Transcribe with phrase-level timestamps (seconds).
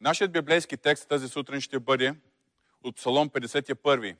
[0.00, 2.14] Нашият библейски текст тази сутрин ще бъде
[2.82, 4.16] от Псалом 51,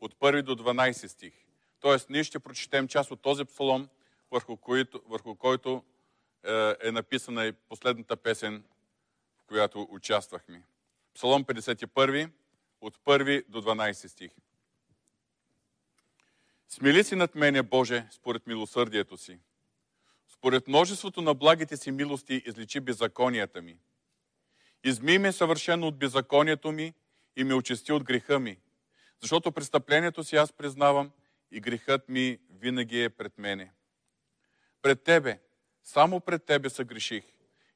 [0.00, 1.32] от 1 до 12 стих.
[1.80, 3.88] Тоест, ние ще прочетем част от този псалом,
[4.30, 5.84] върху който, върху който
[6.44, 8.64] е, е написана и последната песен,
[9.38, 10.62] в която участвахме.
[11.14, 12.30] Псалом 51,
[12.80, 14.30] от 1 до 12 стих.
[16.68, 19.38] Смили си над мене, Боже, според милосърдието си.
[20.28, 23.78] Според множеството на благите си милости изличи беззаконията ми.
[24.84, 26.94] Изми ме съвършено от беззаконието ми
[27.36, 28.58] и ме очисти от греха ми.
[29.20, 31.10] Защото престъплението си аз признавам
[31.50, 33.72] и грехът ми винаги е пред мене.
[34.82, 35.38] Пред Тебе,
[35.84, 37.24] само пред Тебе съгреших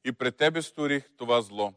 [0.05, 1.75] и пред Тебе сторих това зло.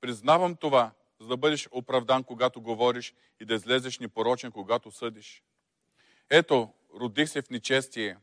[0.00, 0.90] Признавам това,
[1.20, 5.42] за да бъдеш оправдан, когато говориш и да излезеш непорочен, когато съдиш.
[6.30, 8.16] Ето, родих се в нечестие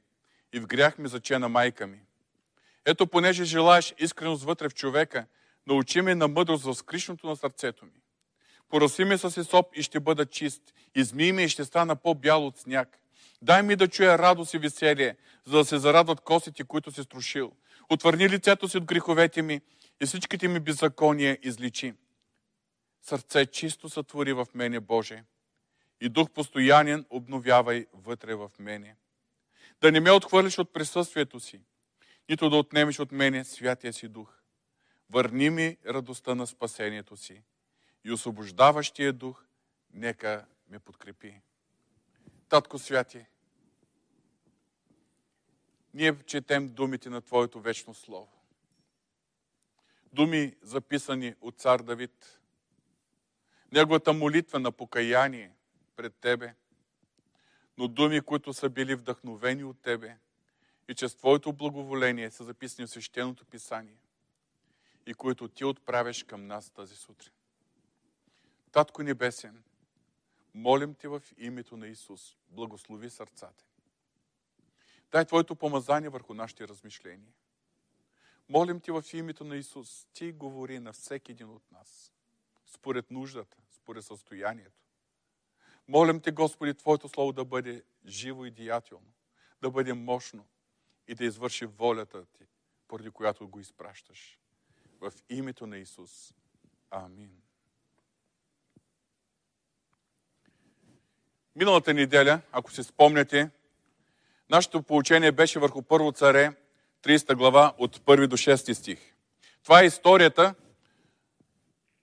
[0.54, 2.02] и в грях ми зачена майка ми.
[2.86, 5.26] Ето, понеже желаеш искреност вътре в човека,
[5.68, 8.02] научи ме на мъдрост в скришното на сърцето ми.
[8.70, 10.73] Пораси ме с есоп и ще бъда чист.
[10.95, 13.00] Измий ме и ще стана по-бял от сняг.
[13.42, 17.52] Дай ми да чуя радост и веселие, за да се зарадват косите, които си струшил.
[17.89, 19.62] Отвърни лицето си от греховете ми
[20.02, 21.94] и всичките ми беззакония изличи.
[23.02, 25.23] Сърце чисто сътвори в мене, Боже,
[26.02, 28.95] и дух постоянен обновявай вътре в мене.
[29.82, 31.61] Да не ме отхвърлиш от присъствието си,
[32.30, 34.45] нито да отнемеш от мене святия си дух.
[35.09, 37.44] Върни ми радостта на спасението си
[38.03, 39.45] и освобождаващия дух
[39.94, 41.42] нека ме подкрепи.
[42.50, 43.26] Татко Святи,
[45.94, 48.31] ние четем думите на Твоето вечно Слово.
[50.14, 52.39] Думи записани от цар Давид.
[53.72, 55.52] Неговата молитва на покаяние
[55.95, 56.53] пред Тебе,
[57.78, 60.17] но думи, които са били вдъхновени от Тебе
[60.88, 63.98] и чрез Твоето благоволение са записани в Свещеното Писание
[65.06, 67.34] и които Ти отправяш към нас тази сутрин.
[68.72, 69.64] Татко Небесен,
[70.53, 73.66] молим Те в името на Исус, благослови сърцата.
[75.11, 77.33] Дай Твоето помазание върху нашите размишления.
[78.49, 82.14] Молим Ти в името на Исус, Ти говори на всеки един от нас,
[82.66, 84.82] според нуждата, според състоянието.
[85.87, 89.14] Молим Те, Господи, Твоето Слово да бъде живо и деятелно,
[89.61, 90.48] да бъде мощно
[91.08, 92.43] и да извърши волята Ти,
[92.87, 94.39] поради която го изпращаш.
[95.05, 96.33] В името на Исус.
[96.92, 97.30] Амин.
[101.55, 103.49] Миналата неделя, ако се спомняте,
[104.49, 106.55] нашето получение беше върху Първо царе,
[107.04, 108.99] 30 глава, от 1 до 6 стих.
[109.64, 110.55] Това е историята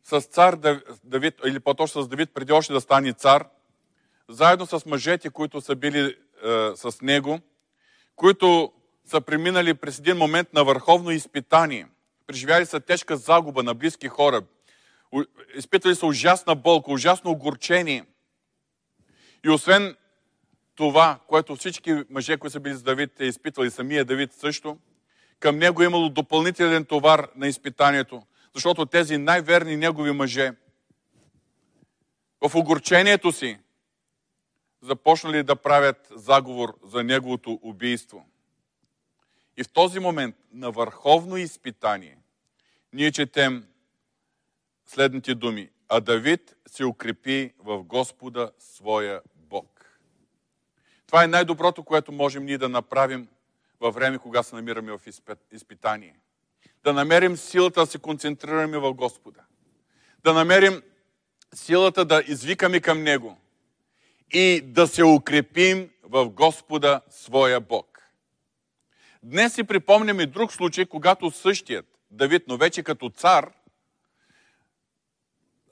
[0.03, 0.57] с цар
[1.05, 3.49] Давид, или по-точно с Давид, преди още да стане цар,
[4.29, 7.41] заедно с мъжете, които са били е, с него,
[8.17, 8.73] които
[9.05, 11.89] са преминали през един момент на върховно изпитание.
[12.27, 14.43] Преживяли са тежка загуба на близки хора.
[15.55, 18.05] Изпитали са ужасна болка, ужасно огорчение–
[19.45, 19.97] и освен
[20.75, 24.79] това, което всички мъже, които са били с Давид, е изпитвали, самия Давид също,
[25.41, 28.23] към него е имало допълнителен товар на изпитанието,
[28.55, 30.53] защото тези най-верни негови мъже
[32.49, 33.59] в огорчението си
[34.83, 38.27] започнали да правят заговор за неговото убийство.
[39.57, 42.19] И в този момент на върховно изпитание
[42.93, 43.67] ние четем
[44.87, 45.69] следните думи.
[45.89, 49.21] А Давид се укрепи в Господа своя
[51.13, 53.29] това е най-доброто, което можем ние да направим
[53.81, 55.01] във време, кога се намираме в
[55.53, 56.15] изпитание.
[56.85, 59.41] Да намерим силата да се концентрираме в Господа.
[60.25, 60.83] Да намерим
[61.55, 63.37] силата да извикаме към Него.
[64.31, 67.92] И да се укрепим в Господа своя Бог.
[69.25, 73.53] Днес си припомняме друг случай, когато същият Давид, но вече като цар,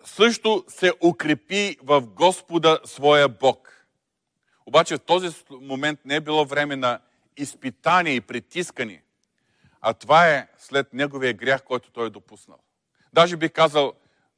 [0.04, 3.86] също се укрепи в Господа своя Бог.
[4.66, 7.00] Обаче в този момент не е било време на
[7.36, 9.02] изпитание и притискане,
[9.80, 12.58] а това е след неговия грях, който той е допуснал.
[13.12, 13.92] Даже би казал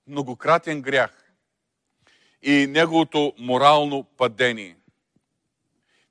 [0.06, 1.34] многократен грях
[2.42, 4.76] и неговото морално падение.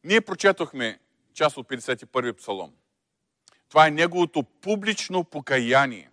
[0.03, 0.99] Ние прочетохме
[1.33, 2.73] част от 51 псалом.
[3.71, 6.09] Това е неговото публично покаяние.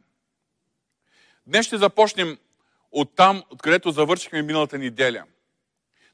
[1.46, 2.38] Днес ще започнем
[2.92, 5.24] от там, откъдето завършихме миналата неделя–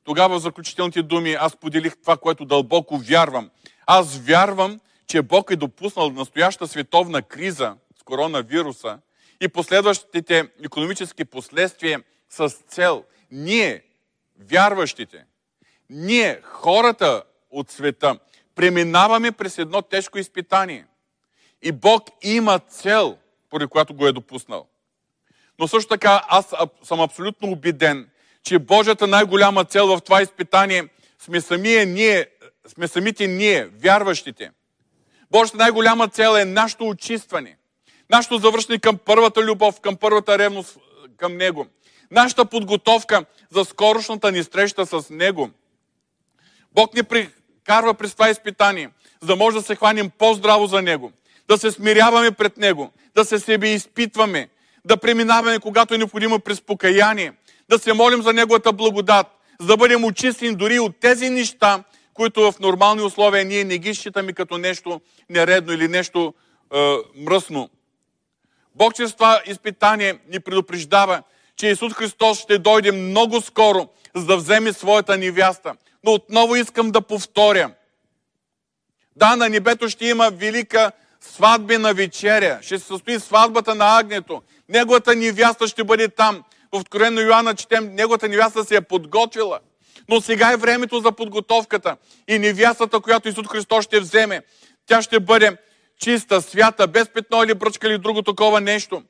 [0.04, 3.50] тогава в заключителните думи аз поделих това, което дълбоко вярвам.
[3.86, 8.98] Аз вярвам, че Бог е допуснал настояща световна криза с коронавируса
[9.40, 13.82] и последващите економически последствия с цел ние,
[14.50, 15.24] вярващите,
[15.90, 18.18] ние, хората от света,
[18.54, 20.86] преминаваме през едно тежко изпитание.
[21.64, 23.18] И Бог има цел,
[23.50, 24.66] поради която го е допуснал.
[25.58, 28.08] Но също така аз съм абсолютно убеден,
[28.42, 30.88] че Божията най-голяма цел в това изпитание
[31.18, 32.26] сме, самия ние,
[32.66, 34.50] сме самите ние, вярващите.
[35.30, 37.56] Божията най-голяма цел е нашето очистване.
[38.10, 40.78] Нашето завършване към първата любов, към първата ревност
[41.16, 41.66] към Него.
[42.10, 45.50] Нашата подготовка за скорошната ни среща с Него.
[46.72, 48.90] Бог ни прикарва през това изпитание,
[49.20, 51.12] за да може да се хванем по-здраво за Него,
[51.48, 54.48] да се смиряваме пред Него, да се себе изпитваме,
[54.84, 57.32] да преминаваме, когато е необходимо през покаяние,
[57.68, 59.26] да се молим за Неговата благодат,
[59.60, 63.94] за да бъдем очистени дори от тези неща, които в нормални условия ние не ги
[63.94, 65.00] считаме като нещо
[65.30, 66.34] нередно или нещо
[66.74, 67.70] е, мръсно.
[68.74, 71.22] Бог чрез това изпитание ни предупреждава,
[71.56, 75.74] че Исус Христос ще дойде много скоро, за да вземе своята невяста.
[76.04, 77.70] Но отново искам да повторя.
[79.16, 80.92] Да, на небето ще има велика
[81.24, 82.58] сватбена вечеря.
[82.62, 84.42] Ще се състои сватбата на агнето.
[84.68, 86.44] Неговата невяста ще бъде там.
[86.72, 89.60] В Откровено Йоанна четем, неговата невяста се е подготвила.
[90.08, 91.96] Но сега е времето за подготовката.
[92.28, 94.42] И невястата, която Исус Христос ще вземе,
[94.86, 95.56] тя ще бъде
[96.00, 99.02] чиста, свята, без петно или бръчка или друго такова нещо.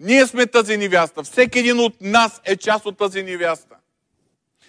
[0.00, 1.22] Ние сме тази невяста.
[1.22, 3.76] Всеки един от нас е част от тази невяста.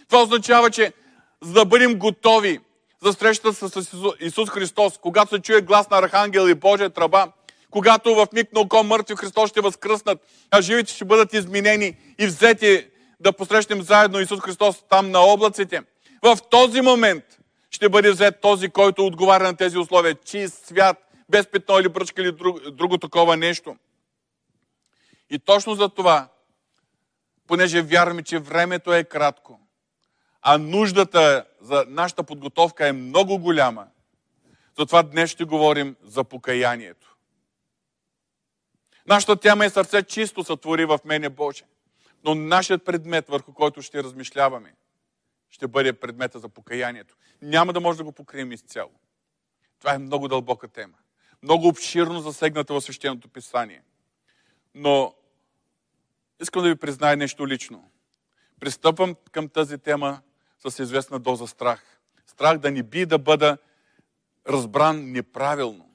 [0.07, 0.93] Това означава, че
[1.41, 2.59] за да бъдем готови
[3.05, 7.31] за срещата с Исус Христос, когато се чуе глас на Архангел и Божия тръба,
[7.71, 10.19] когато в миг на око мъртви Христос ще възкръснат,
[10.51, 12.87] а живите ще бъдат изменени и взети
[13.19, 15.81] да посрещнем заедно Исус Христос там на облаците.
[16.23, 17.23] В този момент
[17.71, 20.15] ще бъде взет този, който отговаря на тези условия.
[20.15, 20.97] Чист свят,
[21.29, 23.75] без петно или бръчка или друго, друго такова нещо.
[25.29, 26.27] И точно за това,
[27.47, 29.59] понеже вярваме, че времето е кратко,
[30.47, 33.87] а нуждата за нашата подготовка е много голяма,
[34.77, 37.15] затова днес ще говорим за покаянието.
[39.07, 41.63] Нашата тема е сърце чисто сътвори в мене Боже.
[42.23, 44.73] Но нашият предмет, върху който ще размишляваме,
[45.49, 47.15] ще бъде предмета за покаянието.
[47.41, 48.91] Няма да може да го покрием изцяло.
[49.79, 50.97] Това е много дълбока тема.
[51.43, 53.81] Много обширно засегната в свещеното писание.
[54.75, 55.15] Но
[56.41, 57.91] искам да ви призная нещо лично.
[58.59, 60.21] Пристъпвам към тази тема
[60.71, 61.99] с известна доза страх.
[62.27, 63.57] Страх да ни би да бъда
[64.47, 65.89] разбран неправилно.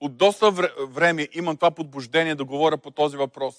[0.00, 0.50] От доста
[0.88, 3.54] време имам това подбуждение да говоря по този въпрос.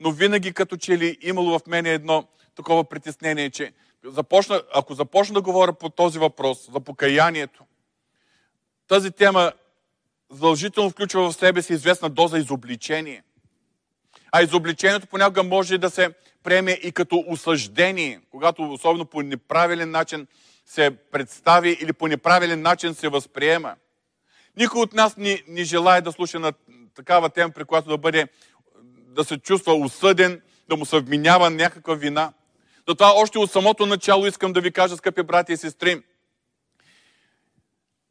[0.00, 3.72] Но винаги като че ли имало в мене едно такова притеснение, че
[4.04, 7.64] започна, ако започна да говоря по този въпрос, за покаянието,
[8.88, 9.52] тази тема
[10.30, 13.22] задължително включва в себе си известна доза изобличение.
[14.32, 16.10] А изобличението понякога може да се
[16.42, 20.26] приеме и като осъждение, когато особено по неправилен начин
[20.66, 23.74] се представи или по неправилен начин се възприема.
[24.56, 26.52] Никой от нас не, не желая да слуша на
[26.94, 28.28] такава тема, при която да бъде,
[28.84, 32.32] да се чувства осъден, да му се вменява някаква вина.
[32.88, 36.02] Затова още от самото начало искам да ви кажа, скъпи брати и сестри,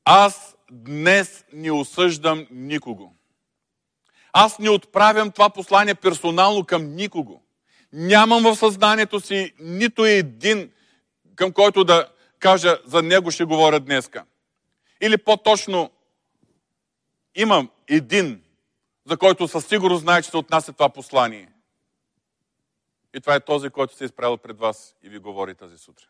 [0.05, 3.15] аз днес не осъждам никого.
[4.33, 7.43] Аз не отправям това послание персонално към никого.
[7.93, 10.71] Нямам в съзнанието си нито един,
[11.35, 12.07] към който да
[12.39, 14.25] кажа, за него ще говоря днеска.
[15.01, 15.91] Или по-точно,
[17.35, 18.43] имам един,
[19.05, 21.51] за който със сигурност знае, че се отнася това послание.
[23.15, 26.07] И това е този, който се е изправил пред вас и ви говори тази сутрин.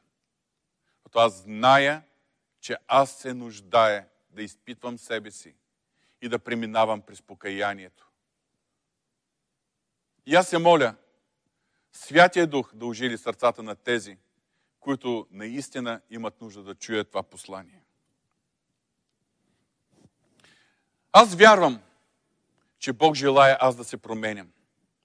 [1.04, 2.04] Като аз зная,
[2.62, 5.56] че аз се нуждая да изпитвам себе си
[6.22, 8.11] и да преминавам през покаянието.
[10.32, 10.96] И аз се моля,
[11.94, 14.18] Святия Дух да ожили сърцата на тези,
[14.80, 17.82] които наистина имат нужда да чуят това послание.
[21.12, 21.82] Аз вярвам,
[22.80, 24.48] че Бог желая аз да се променям.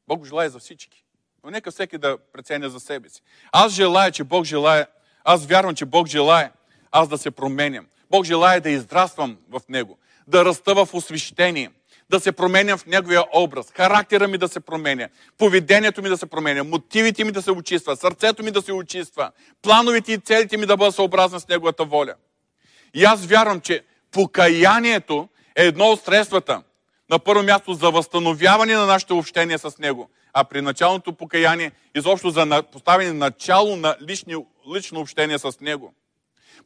[0.09, 1.05] Бог желая за всички.
[1.45, 3.23] Но нека всеки да преценя за себе си.
[3.53, 4.87] Аз желая, че Бог желая,
[5.25, 6.53] аз вярвам, че Бог желая
[6.91, 7.87] аз да се променям.
[8.11, 11.73] Бог желая да израствам в Него, да раста в освещение,
[12.11, 15.09] да се променям в Неговия образ, характера ми да се променя,
[15.39, 19.31] поведението ми да се променя, мотивите ми да се очиства, сърцето ми да се очиства,
[19.63, 22.15] плановете и целите ми да бъдат съобразни с Неговата воля.
[22.95, 23.83] И аз вярвам, че
[24.13, 26.63] покаянието е едно от средствата,
[27.11, 32.31] на първо място за възстановяване на нашето общение с Него, а при началното покаяние изобщо
[32.31, 34.37] за поставяне начало на лични,
[34.75, 35.95] лично общение с Него.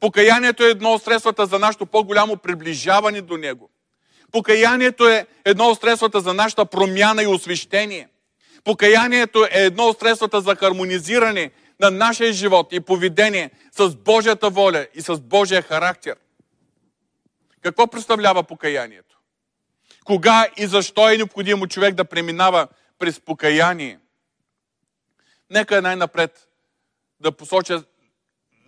[0.00, 3.70] Покаянието е едно от средствата за нашето по-голямо приближаване до Него.
[4.32, 8.08] Покаянието е едно от средствата за нашата промяна и освещение.
[8.64, 14.86] Покаянието е едно от средствата за хармонизиране на нашия живот и поведение с Божията воля
[14.94, 16.16] и с Божия характер.
[17.60, 19.18] Какво представлява покаянието?
[20.04, 22.68] Кога и защо е необходимо човек да преминава
[22.98, 23.98] през покаяние.
[25.50, 26.48] Нека най-напред
[27.20, 27.82] да посоча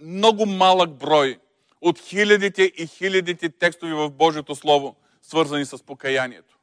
[0.01, 1.39] много малък брой
[1.81, 6.59] от хилядите и хилядите текстови в Божието Слово, свързани с покаянието.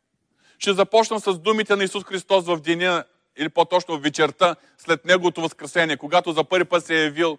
[0.60, 3.04] Ще започна с думите на Исус Христос в деня,
[3.38, 7.38] или по-точно в вечерта, след Неговото възкресение, когато за първи път се е явил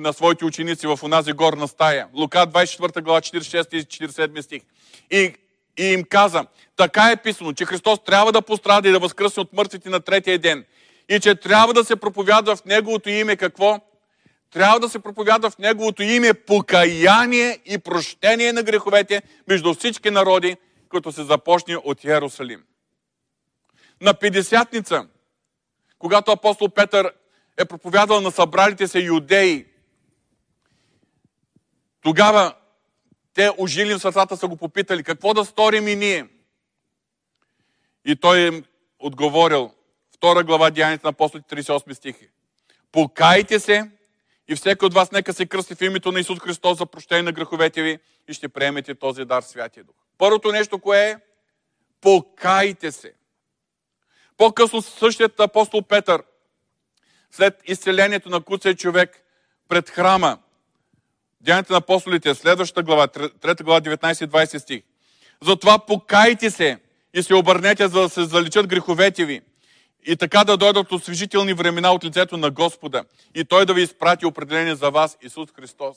[0.00, 2.08] на своите ученици в онази горна стая.
[2.14, 4.62] Лука 24 глава 46 и 47 стих.
[5.10, 5.34] И,
[5.78, 9.52] и им каза, така е писано, че Христос трябва да пострада и да възкръсне от
[9.52, 10.64] мъртвите на третия ден.
[11.08, 13.80] И че трябва да се проповядва в Неговото име какво?
[14.54, 20.56] Трябва да се проповядва в Неговото име покаяние и прощение на греховете между всички народи,
[20.88, 22.64] като се започне от Иерусалим.
[24.00, 25.06] На Педесятница,
[25.98, 27.12] когато апостол Петър
[27.56, 29.66] е проповядал на събралите се юдеи,
[32.00, 32.54] тогава
[33.34, 36.28] те ожили в сърцата са го попитали, какво да сторим и ние?
[38.04, 38.64] И той им
[38.98, 39.70] отговорил,
[40.14, 42.28] втора глава Деянието на апостолите, 38 стихи.
[42.92, 43.90] Покайте се
[44.48, 47.32] и всеки от вас нека се кръсти в името на Исус Христос за прощение на
[47.32, 47.98] греховете ви
[48.28, 49.96] и ще приемете този дар Святия Дух.
[50.18, 51.16] Първото нещо, кое е?
[52.00, 53.12] Покайте се.
[54.36, 56.22] По-късно същият апостол Петър,
[57.30, 59.22] след изцелението на куция човек
[59.68, 60.38] пред храма,
[61.40, 64.82] Деянието на апостолите, следващата глава, 3 глава, 19-20 стих.
[65.42, 66.78] Затова покайте се
[67.14, 69.40] и се обърнете, за да се заличат греховете ви
[70.06, 74.26] и така да дойдат освежителни времена от лицето на Господа и Той да ви изпрати
[74.26, 75.96] определение за вас Исус Христос.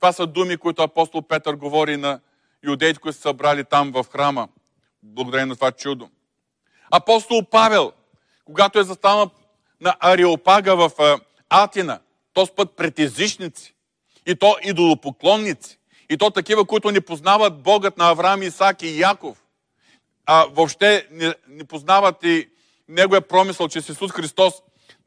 [0.00, 2.20] Това са думи, които апостол Петър говори на
[2.64, 4.48] юдеите, които са събрали там в храма,
[5.02, 6.10] благодарение на това чудо.
[6.90, 7.92] Апостол Павел,
[8.44, 9.30] когато е застанал
[9.80, 10.90] на Ариопага в
[11.48, 12.00] Атина,
[12.32, 13.74] този път пред езичници,
[14.26, 15.78] и то идолопоклонници,
[16.10, 19.42] и то такива, които не познават Богът на Авраам, Исак и Яков,
[20.26, 22.48] а въобще не, не познават и
[22.90, 24.54] неговия промисъл, че Исус Христос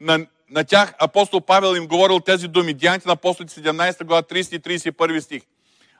[0.00, 2.74] на, на тях апостол Павел им говорил тези думи.
[2.74, 5.42] Деяните на апостолите 17 глава 30 и 31 стих.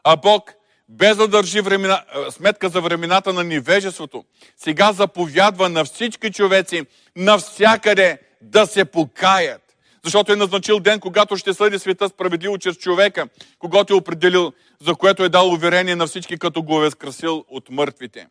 [0.04, 0.52] А Бог,
[0.88, 4.24] без да държи времена, сметка за времената на невежеството,
[4.56, 6.82] сега заповядва на всички човеци
[7.16, 9.60] навсякъде да се покаят.
[10.04, 14.94] Защото е назначил ден, когато ще съди света справедливо чрез човека, когато е определил, за
[14.94, 18.26] което е дал уверение на всички, като го е възкрасил от мъртвите.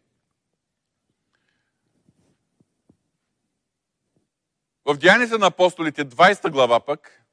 [4.86, 7.24] В Деяните на апостолите, 20 глава пък,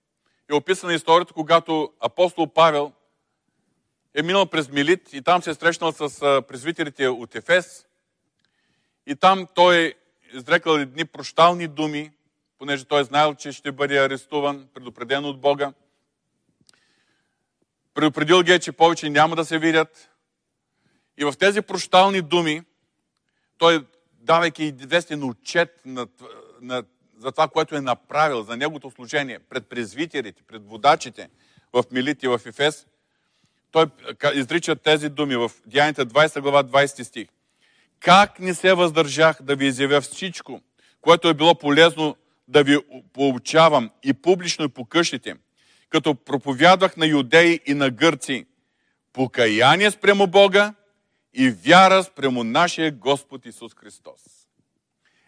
[0.51, 2.93] е описана историята, когато апостол Павел
[4.15, 7.87] е минал през Милит и там се е срещнал с презвителите от Ефес.
[9.07, 9.95] И там той е
[10.33, 12.11] изрекал едни прощални думи,
[12.59, 15.73] понеже той е знаел, че ще бъде арестуван, предупреден от Бога.
[17.95, 20.11] Предупредил ги е, че повече няма да се видят.
[21.19, 22.63] И в тези прощални думи,
[23.59, 26.07] той, давайки известен отчет на,
[26.61, 26.85] на
[27.21, 31.29] за това, което е направил, за неговото служение пред презвитерите, пред водачите
[31.73, 32.87] в Милит и в Ефес,
[33.71, 33.87] той
[34.35, 37.29] изрича тези думи в Деяните 20 глава 20 стих.
[38.01, 40.61] Как не се въздържах да ви изявя всичко,
[41.01, 42.17] което е било полезно
[42.49, 42.79] да ви
[43.13, 45.35] поучавам и публично и по къщите,
[45.89, 48.47] като проповядвах на юдеи и на гърци
[49.13, 50.75] покаяние спрямо Бога
[51.35, 54.21] и вяра спрямо нашия Господ Исус Христос.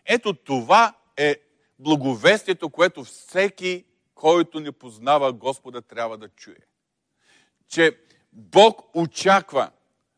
[0.06, 1.36] Ето това е
[1.82, 3.84] благовестието, което всеки,
[4.14, 6.56] който не познава Господа, трябва да чуе.
[7.68, 7.98] Че
[8.32, 9.70] Бог очаква,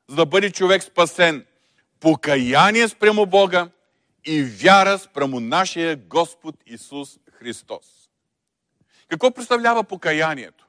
[0.09, 1.47] за да бъде човек спасен,
[2.01, 3.69] покаяние спрямо Бога
[4.25, 7.85] и вяра спрямо нашия Господ Исус Христос.
[9.09, 10.67] Какво представлява покаянието?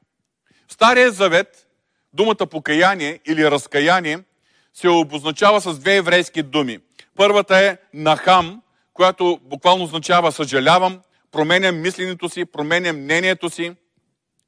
[0.68, 1.68] В Стария завет
[2.14, 4.20] думата покаяние или разкаяние
[4.74, 6.80] се обозначава с две еврейски думи.
[7.16, 8.62] Първата е нахам,
[8.96, 13.76] която буквално означава съжалявам, променям мисленето си, променям мнението си.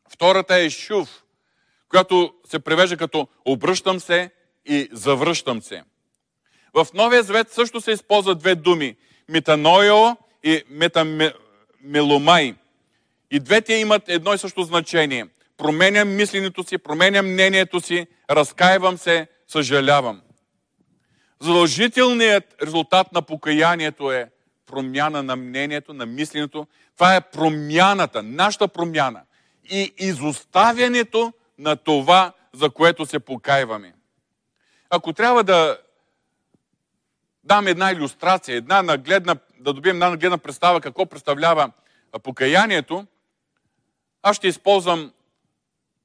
[0.09, 1.23] Втората е шув,
[1.89, 4.29] която се превежда като обръщам се
[4.65, 5.83] и завръщам се.
[6.73, 8.95] В Новия Завет също се използват две думи–
[9.29, 12.55] метаноио и метамеломай.
[13.31, 15.27] И двете имат едно и също значение.
[15.57, 20.21] Променям мисленето си, променям мнението си, разкаивам се, съжалявам.
[21.39, 24.29] Задължителният резултат на покаянието е
[24.67, 26.67] промяна на мнението, на мисленето.
[26.95, 29.21] Това е промяната, нашата промяна
[29.71, 33.93] и изоставянето на това, за което се покайваме.
[34.89, 35.77] Ако трябва да
[37.43, 41.71] дам една иллюстрация, една нагледна, да добием една нагледна представа какво представлява
[42.23, 43.05] покаянието,
[44.21, 45.13] аз ще използвам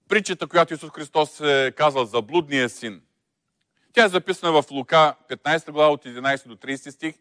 [0.09, 3.02] притчата, която Исус Христос е казал за блудния син.
[3.92, 7.14] Тя е записана в Лука 15 глава от 11 до 30 стих.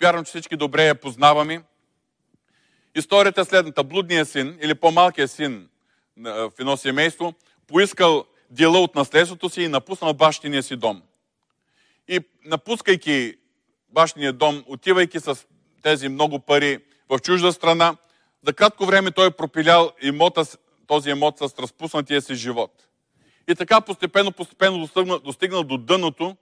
[0.00, 1.62] Вярвам, че всички добре я познаваме.
[2.94, 3.84] Историята е следната.
[3.84, 5.68] Блудният син, или по-малкият син
[6.16, 7.34] в едно семейство,
[7.66, 11.02] поискал дела от наследството си и напуснал бащиния си дом.
[12.08, 13.34] И напускайки
[13.88, 15.46] бащиния дом, отивайки с
[15.82, 17.96] тези много пари в чужда страна,
[18.46, 20.44] за кратко време той е пропилял имота,
[20.86, 22.88] този имот с разпуснатия си живот.
[23.48, 26.36] И така постепенно, постепенно достигнал, достигнал до дъното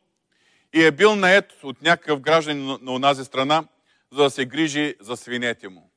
[0.75, 3.64] и е бил наед от някакъв граждан на, на онази страна,
[4.12, 5.90] за да се грижи за свинете му.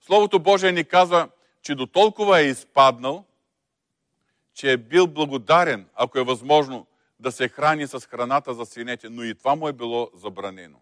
[0.00, 1.28] Словото Божие ни казва,
[1.62, 3.24] че до толкова е изпаднал,
[4.54, 6.86] че е бил благодарен, ако е възможно,
[7.20, 10.78] да се храни с храната за свинете, но и това му е било забранено.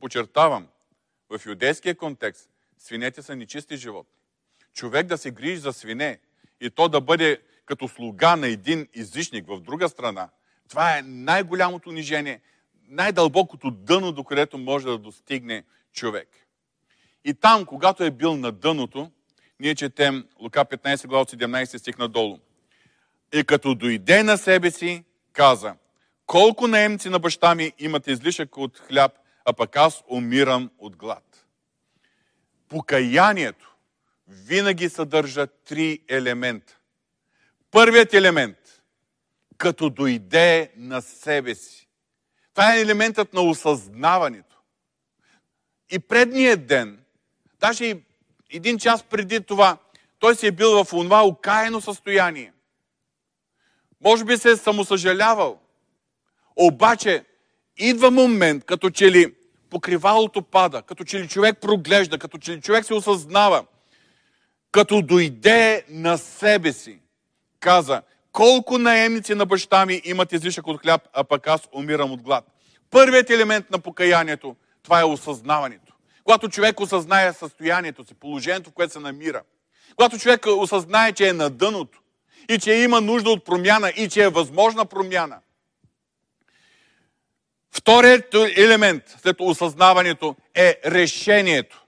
[0.00, 0.68] Почертавам,
[1.30, 4.14] в юдейския контекст свинете са нечисти животни.
[4.74, 6.18] Човек да се грижи за свине
[6.60, 10.28] и то да бъде като слуга на един излишник в друга страна,
[10.68, 12.40] това е най-голямото унижение,
[12.88, 16.28] най-дълбокото дъно, до където може да достигне човек.
[17.24, 19.10] И там, когато е бил на дъното,
[19.60, 22.38] ние четем Лука 15 глава 17 стих надолу.
[23.34, 25.74] И като дойде на себе си, каза,
[26.26, 29.12] колко наемци на баща ми имат излишък от хляб,
[29.44, 31.46] а пък аз умирам от глад.
[32.68, 33.76] Покаянието
[34.28, 36.78] винаги съдържа три елемента.
[37.70, 38.56] Първият елемент,
[39.58, 41.88] като дойде на себе си.
[42.54, 44.56] Това е елементът на осъзнаването.
[45.90, 47.04] И предният ден,
[47.60, 48.02] даже и
[48.50, 49.76] един час преди това,
[50.18, 52.52] той си е бил в това окаяно състояние.
[54.00, 55.60] Може би се е самосъжалявал.
[56.56, 57.24] Обаче,
[57.76, 59.34] идва момент, като че ли
[59.70, 63.64] покривалото пада, като че ли човек проглежда, като че ли човек се осъзнава,
[64.70, 66.98] като дойде на себе си,
[67.60, 68.02] каза,
[68.34, 72.44] колко наемници на баща ми имат излишък от хляб, а пък аз умирам от глад.
[72.90, 75.92] Първият елемент на покаянието, това е осъзнаването.
[76.24, 79.42] Когато човек осъзнае състоянието си, положението, в което се намира.
[79.96, 81.98] Когато човек осъзнае, че е на дъното
[82.48, 85.38] и че има нужда от промяна и че е възможна промяна.
[87.70, 91.84] Вторият елемент след осъзнаването е решението.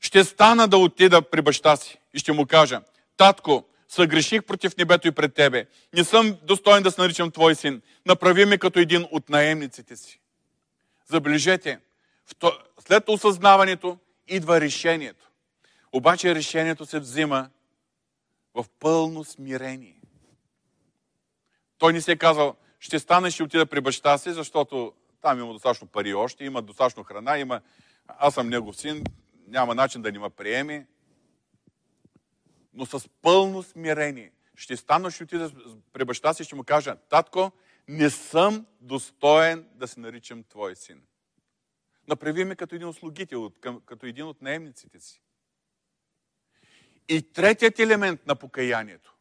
[0.00, 2.80] Ще стана да отида при баща си и ще му кажа,
[3.22, 5.66] татко, съгреших против небето и пред тебе.
[5.94, 7.82] Не съм достоен да се наричам твой син.
[8.06, 10.20] Направи ме като един от наемниците си.
[11.06, 11.78] Забележете,
[12.86, 15.30] след осъзнаването идва решението.
[15.92, 17.50] Обаче решението се взима
[18.54, 20.00] в пълно смирение.
[21.78, 25.52] Той не се е казал, ще стане, ще отида при баща си, защото там има
[25.52, 27.60] достатъчно пари още, има достатъчно храна, има...
[28.08, 29.04] аз съм негов син,
[29.48, 30.86] няма начин да ни ме приеме.
[32.74, 35.52] Но с пълно смирение ще стана, ще отида
[35.92, 37.52] при баща си ще му кажа, татко,
[37.88, 41.02] не съм достоен да се наричам твой син.
[42.08, 43.50] Направи ме като един от слугител,
[43.86, 45.22] като един от наемниците си.
[47.08, 49.16] И третият елемент на покаянието,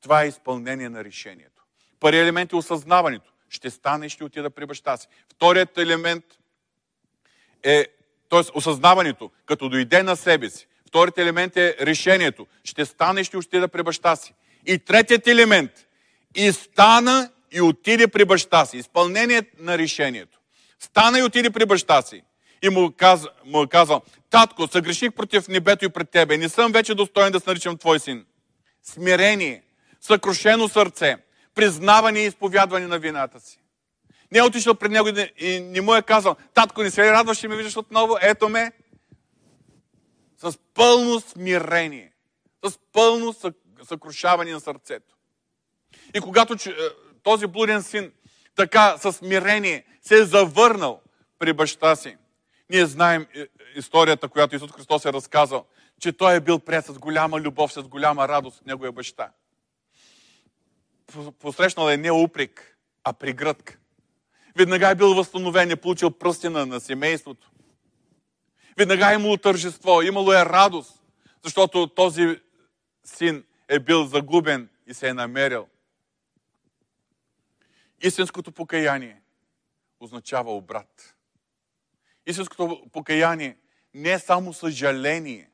[0.00, 1.64] това е изпълнение на решението.
[2.00, 3.32] Първият елемент е осъзнаването.
[3.48, 5.08] Ще стане и ще отида при баща си.
[5.28, 6.24] Вторият елемент
[7.62, 7.86] е,
[8.28, 8.40] т.е.
[8.54, 10.68] осъзнаването, като дойде на себе си.
[10.92, 12.46] Вторият елемент е решението.
[12.64, 14.34] Ще стане и ще отида при баща си.
[14.66, 15.70] И третият елемент
[16.34, 18.76] и стана и отиде при баща си.
[18.76, 20.38] Изпълнение на решението.
[20.78, 22.22] Стана и отиде при баща си.
[22.62, 26.36] И му, каз, му е казал, татко, съгреших против небето и пред тебе.
[26.36, 28.24] Не съм вече достоен да се наричам твой син.
[28.82, 29.62] Смирение,
[30.00, 31.16] съкрушено сърце,
[31.54, 33.58] признаване и изповядване на вината си.
[34.32, 37.48] Не е отишъл пред него и не му е казал, татко, не се радваш, ще
[37.48, 38.16] ме виждаш отново?
[38.22, 38.72] Ето ме.
[40.42, 42.12] С пълно смирение,
[42.64, 43.34] с пълно
[43.82, 45.16] съкрушаване на сърцето.
[46.14, 46.74] И когато е,
[47.22, 48.12] този блуден син
[48.54, 51.00] така с смирение се е завърнал
[51.38, 52.16] при баща си,
[52.70, 55.66] ние знаем е, историята, която Исус Христос е разказал,
[56.00, 59.30] че той е бил прият с голяма любов, с голяма радост от неговия баща
[61.38, 63.78] посрещнал е не упрек, а пригръдка.
[64.56, 67.50] Веднага е бил възстановен, е получил пръстена на семейството.
[68.78, 71.02] Веднага е имало тържество, имало е радост,
[71.42, 72.40] защото този
[73.04, 75.68] син е бил загубен и се е намерил.
[78.02, 79.20] Истинското покаяние
[80.00, 81.16] означава обрат.
[82.26, 83.56] Истинското покаяние
[83.94, 85.50] не е само съжаление.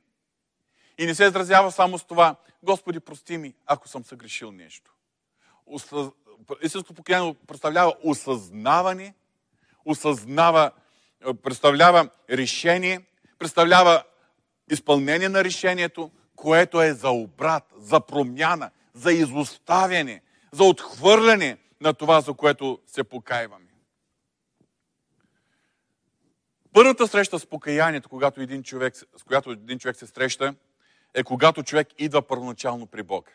[0.98, 4.92] И не се изразява само с това, Господи, прости ми, ако съм съгрешил нещо
[6.62, 9.14] истинското покаяние представлява осъзнаване,
[9.85, 10.70] осъзнава,
[11.42, 13.00] представлява решение,
[13.38, 14.05] представлява
[14.70, 20.22] изпълнение на решението, което е за обрат, за промяна, за изоставяне,
[20.53, 23.64] за отхвърляне на това, за което се покаиваме.
[26.72, 30.55] Първата среща с покаянието, когато един човек, с която един човек се среща,
[31.14, 33.31] е когато човек идва първоначално при Бога.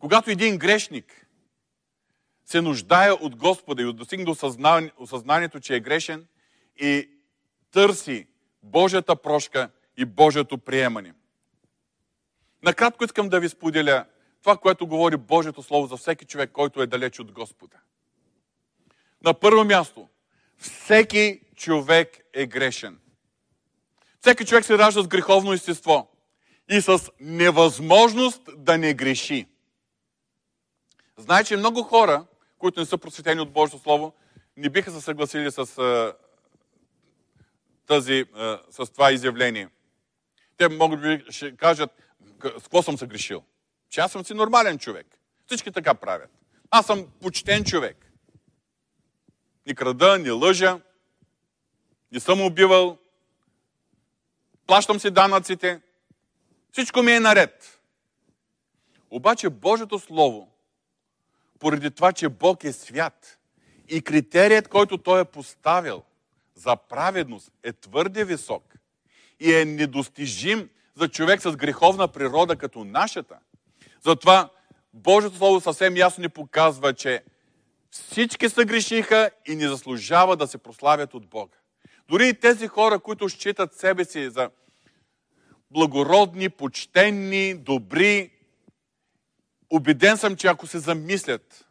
[0.00, 1.26] Когато един грешник
[2.44, 4.36] се нуждае от Господа и достигне до
[4.98, 6.26] осъзнанието, че е грешен
[6.76, 7.10] и
[7.76, 8.26] търси
[8.62, 11.14] Божията прошка и Божието приемане.
[12.62, 14.04] Накратко искам да ви споделя
[14.42, 17.76] това, което говори Божието Слово за всеки човек, който е далеч от Господа.
[19.24, 20.08] На първо място,
[20.58, 22.98] всеки човек е грешен.
[24.20, 26.08] Всеки човек се ражда с греховно естество
[26.68, 29.46] и с невъзможност да не греши.
[31.16, 32.26] Знае, че много хора,
[32.58, 34.12] които не са просветени от Божието Слово,
[34.56, 35.78] не биха се съгласили с,
[37.86, 38.24] тази,
[38.70, 39.68] с това изявление.
[40.56, 41.90] Те могат би ще кажат,
[42.28, 43.44] с какво съм се грешил?
[43.90, 45.06] Че аз съм си нормален човек.
[45.46, 46.30] Всички така правят.
[46.70, 48.12] Аз съм почтен човек.
[49.66, 50.80] Ни крада, ни лъжа,
[52.12, 52.98] не съм убивал,
[54.66, 55.80] плащам си данъците,
[56.72, 57.80] всичко ми е наред.
[59.10, 60.52] Обаче Божието Слово,
[61.58, 63.38] поради това, че Бог е свят
[63.88, 66.02] и критерият, който Той е поставил
[66.56, 68.74] за праведност е твърде висок
[69.40, 73.38] и е недостижим за човек с греховна природа като нашата.
[74.04, 74.50] Затова
[74.94, 77.22] Божието Слово съвсем ясно ни показва, че
[77.90, 81.56] всички се грешиха и не заслужава да се прославят от Бога.
[82.08, 84.50] Дори и тези хора, които считат себе си за
[85.70, 88.30] благородни, почтенни, добри,
[89.70, 91.66] убеден съм, че ако се замислят,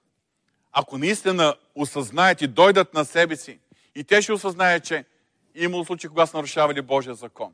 [0.72, 3.60] ако наистина осъзнаят и дойдат на себе си,
[3.96, 5.06] и те ще осъзнаят, че
[5.56, 7.54] имало случаи, когато са нарушавали Божия закон.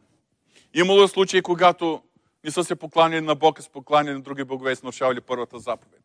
[0.73, 2.01] Имало случаи, когато
[2.43, 5.21] не са се покланили на Бог, а са покланили на други богове и са нарушавали
[5.21, 6.01] първата заповед.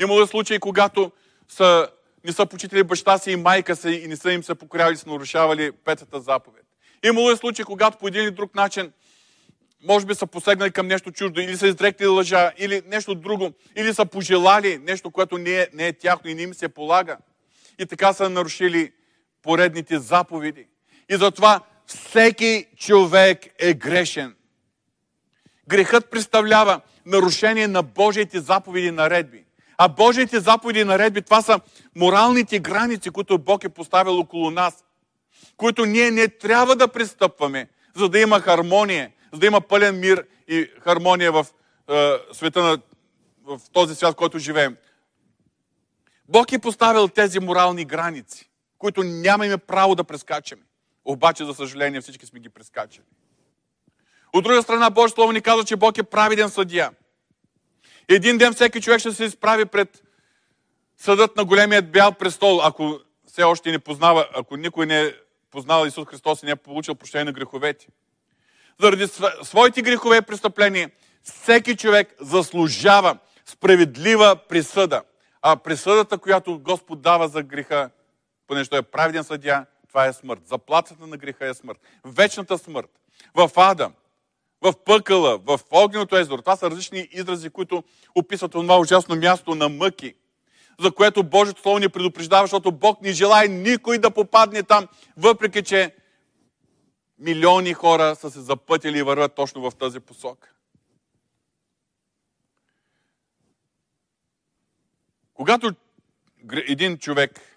[0.00, 1.12] Имало случаи, когато
[1.48, 1.88] са
[2.24, 5.08] не са почитали баща си и майка си и не са им се покоряли, са
[5.08, 6.64] нарушавали петата заповед.
[7.04, 8.92] Имало е случаи, когато по един или друг начин
[9.84, 13.94] може би са посегнали към нещо чуждо, или са изрекли лъжа, или нещо друго, или
[13.94, 17.16] са пожелали нещо, което не е, не е тяхно и не им се полага.
[17.78, 18.92] И така са нарушили
[19.42, 20.66] поредните заповеди.
[21.08, 24.34] И затова всеки човек е грешен.
[25.68, 29.44] Грехът представлява нарушение на Божиите заповеди и наредби.
[29.78, 31.60] А Божиите заповеди и наредби, това са
[31.96, 34.84] моралните граници, които Бог е поставил около нас,
[35.56, 40.26] които ние не трябва да пристъпваме, за да има хармония, за да има пълен мир
[40.48, 41.46] и хармония в
[41.90, 42.78] е, света на
[43.44, 44.76] в този свят, в който живеем.
[46.28, 48.50] Бог е поставил тези морални граници,
[48.82, 50.62] които нямаме право да прескачаме.
[51.04, 53.04] Обаче, за съжаление, всички сме ги прескачали.
[54.32, 56.90] От друга страна, Божието Слово ни казва, че Бог е праведен съдия.
[58.08, 60.02] Един ден всеки човек ще се изправи пред
[60.96, 65.14] съдът на големият бял престол, ако все още не познава, ако никой не е
[65.50, 67.86] познал Исус Христос и не е получил прощение на греховете.
[68.80, 69.06] Заради
[69.42, 70.90] своите грехове и престъпления,
[71.22, 75.02] всеки човек заслужава справедлива присъда.
[75.42, 77.90] А присъдата, която Господ дава за греха,
[78.52, 80.40] понеже той е праведен съдя, това е смърт.
[80.46, 81.78] Заплатата на греха е смърт.
[82.04, 82.90] Вечната смърт.
[83.34, 83.92] В ада,
[84.60, 86.42] в пъкъла, в огненото езеро.
[86.42, 87.84] Това са различни изрази, които
[88.14, 90.14] описват това ужасно място на мъки,
[90.80, 95.62] за което Божието Слово ни предупреждава, защото Бог не желая никой да попадне там, въпреки
[95.62, 95.94] че
[97.18, 100.52] милиони хора са се запътили и върват точно в тази посока.
[105.34, 105.74] Когато
[106.68, 107.51] един човек,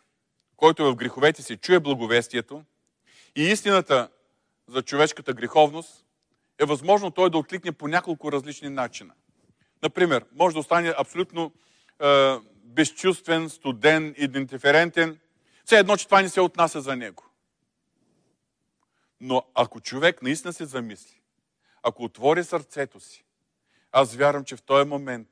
[0.58, 2.64] който в греховете си, чуе благовестието
[3.36, 4.10] и истината
[4.68, 6.06] за човешката греховност,
[6.60, 9.14] е възможно той да откликне по няколко различни начина.
[9.84, 11.52] Например, може да остане абсолютно
[12.04, 15.20] е, безчувствен, студен, идентиферентен.
[15.66, 17.24] Все едно, че това не се отнася за него.
[19.22, 21.22] Но ако човек наистина се замисли,
[21.84, 23.26] ако отвори сърцето си,
[23.92, 25.28] аз вярвам, че в този момент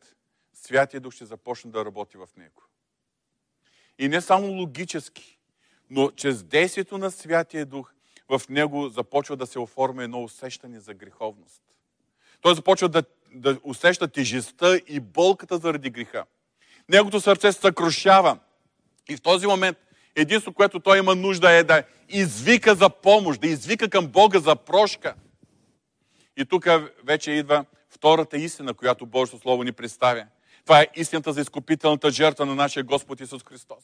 [0.53, 2.63] Святия Дух ще започне да работи в него.
[3.99, 5.38] И не само логически,
[5.89, 7.93] но чрез действието на Святия Дух
[8.29, 11.62] в него започва да се оформя едно усещане за греховност.
[12.41, 13.03] Той започва да,
[13.34, 16.25] да усеща тежестта и болката заради греха.
[16.89, 18.38] Неговото сърце се съкрушава.
[19.10, 19.77] И в този момент
[20.15, 24.56] единство, което той има нужда е да извика за помощ, да извика към Бога за
[24.56, 25.15] прошка.
[26.38, 26.67] И тук
[27.03, 30.25] вече идва втората истина, която Божието Слово ни представя.
[30.65, 33.84] Това е истината за изкупителната жертва на нашия Господ Исус Христос.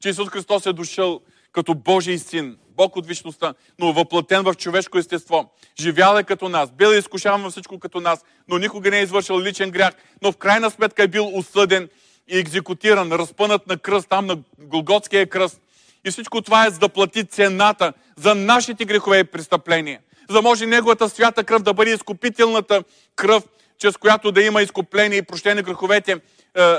[0.00, 1.20] Че Исус Христос е дошъл
[1.52, 5.52] като Божий син, Бог от вечността, но въплатен в човешко естество.
[5.80, 9.02] Живял е като нас, бил е изкушаван във всичко като нас, но никога не е
[9.02, 11.88] извършил личен грях, но в крайна сметка е бил осъден
[12.28, 15.60] и екзекутиран, разпънат на кръст, там на Голготския кръст
[16.04, 20.00] И всичко това е за да плати цената за нашите грехове и престъпления.
[20.30, 22.84] За може Неговата свята кръв да бъде изкупителната
[23.16, 23.44] кръв,
[23.82, 26.18] чрез която да има изкупление и прощение греховете е,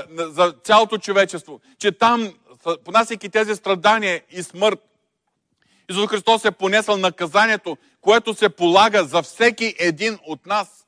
[0.09, 1.61] за цялото човечество.
[1.79, 2.33] Че там,
[2.85, 4.79] понасяйки тези страдания и смърт,
[5.89, 10.87] Исус Христос е понесъл наказанието, което се полага за всеки един от нас.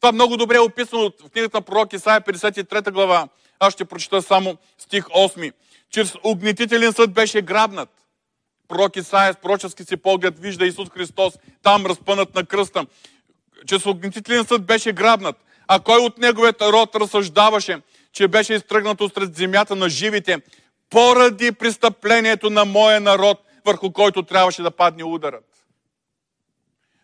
[0.00, 3.28] Това много добре е описано в книгата пророк Исаия 53 глава.
[3.58, 5.52] Аз ще прочета само стих 8.
[5.90, 7.88] Чрез огнетителен съд беше грабнат.
[8.68, 12.86] Пророк Исаия с пророчески си поглед вижда Исус Христос там разпънат на кръста.
[13.66, 15.36] Чрез огнетителен съд беше грабнат.
[15.68, 17.80] А кой от неговият род разсъждаваше,
[18.12, 20.42] че беше изтръгнато сред земята на живите,
[20.90, 25.44] поради престъплението на моя народ, върху който трябваше да падне ударът.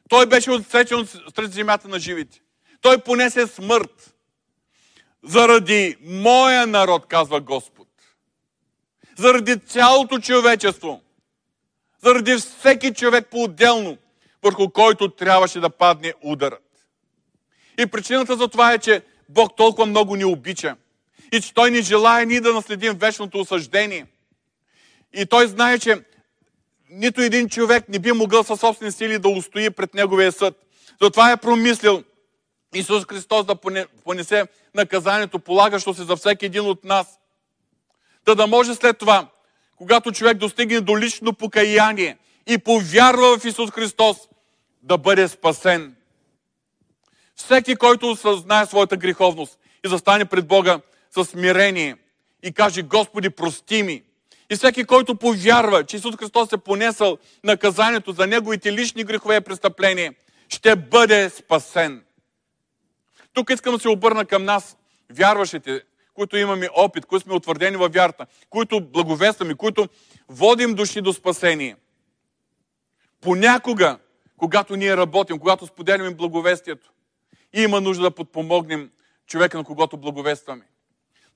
[0.08, 2.40] Той беше отсечен сред земята на живите.
[2.80, 4.14] Той понесе смърт.
[5.22, 7.88] Заради моя народ, казва Господ.
[9.18, 11.02] Заради цялото човечество.
[12.02, 13.98] Заради всеки човек по-отделно,
[14.42, 16.62] върху който трябваше да падне ударът.
[17.78, 20.76] И причината за това е, че Бог толкова много ни обича.
[21.32, 24.06] И че Той ни желая ние да наследим вечното осъждение.
[25.14, 26.04] И Той знае, че
[26.90, 30.54] нито един човек не би могъл със собствени сили да устои пред Неговия съд.
[31.02, 32.04] Затова е промислил
[32.74, 33.56] Исус Христос да
[34.04, 37.18] понесе наказанието, полагащо се за всеки един от нас.
[38.24, 39.28] Та да може след това,
[39.76, 44.27] когато човек достигне до лично покаяние и повярва в Исус Христос,
[44.88, 45.96] да бъде спасен.
[47.36, 51.96] Всеки, който осъзнае своята греховност и застане пред Бога с смирение
[52.42, 54.02] и каже, Господи, прости ми.
[54.50, 59.40] И всеки, който повярва, че Исус Христос е понесъл наказанието за неговите лични грехове и
[59.40, 60.14] престъпления,
[60.48, 62.04] ще бъде спасен.
[63.32, 64.76] Тук искам да се обърна към нас,
[65.10, 65.82] вярващите,
[66.14, 69.88] които имаме опит, които сме утвърдени във вярата, които благовестваме, които
[70.28, 71.76] водим души до спасение.
[73.20, 73.98] Понякога,
[74.38, 76.92] когато ние работим, когато споделяме благовестието,
[77.52, 78.90] има нужда да подпомогнем
[79.26, 80.64] човека, на когото благовестваме.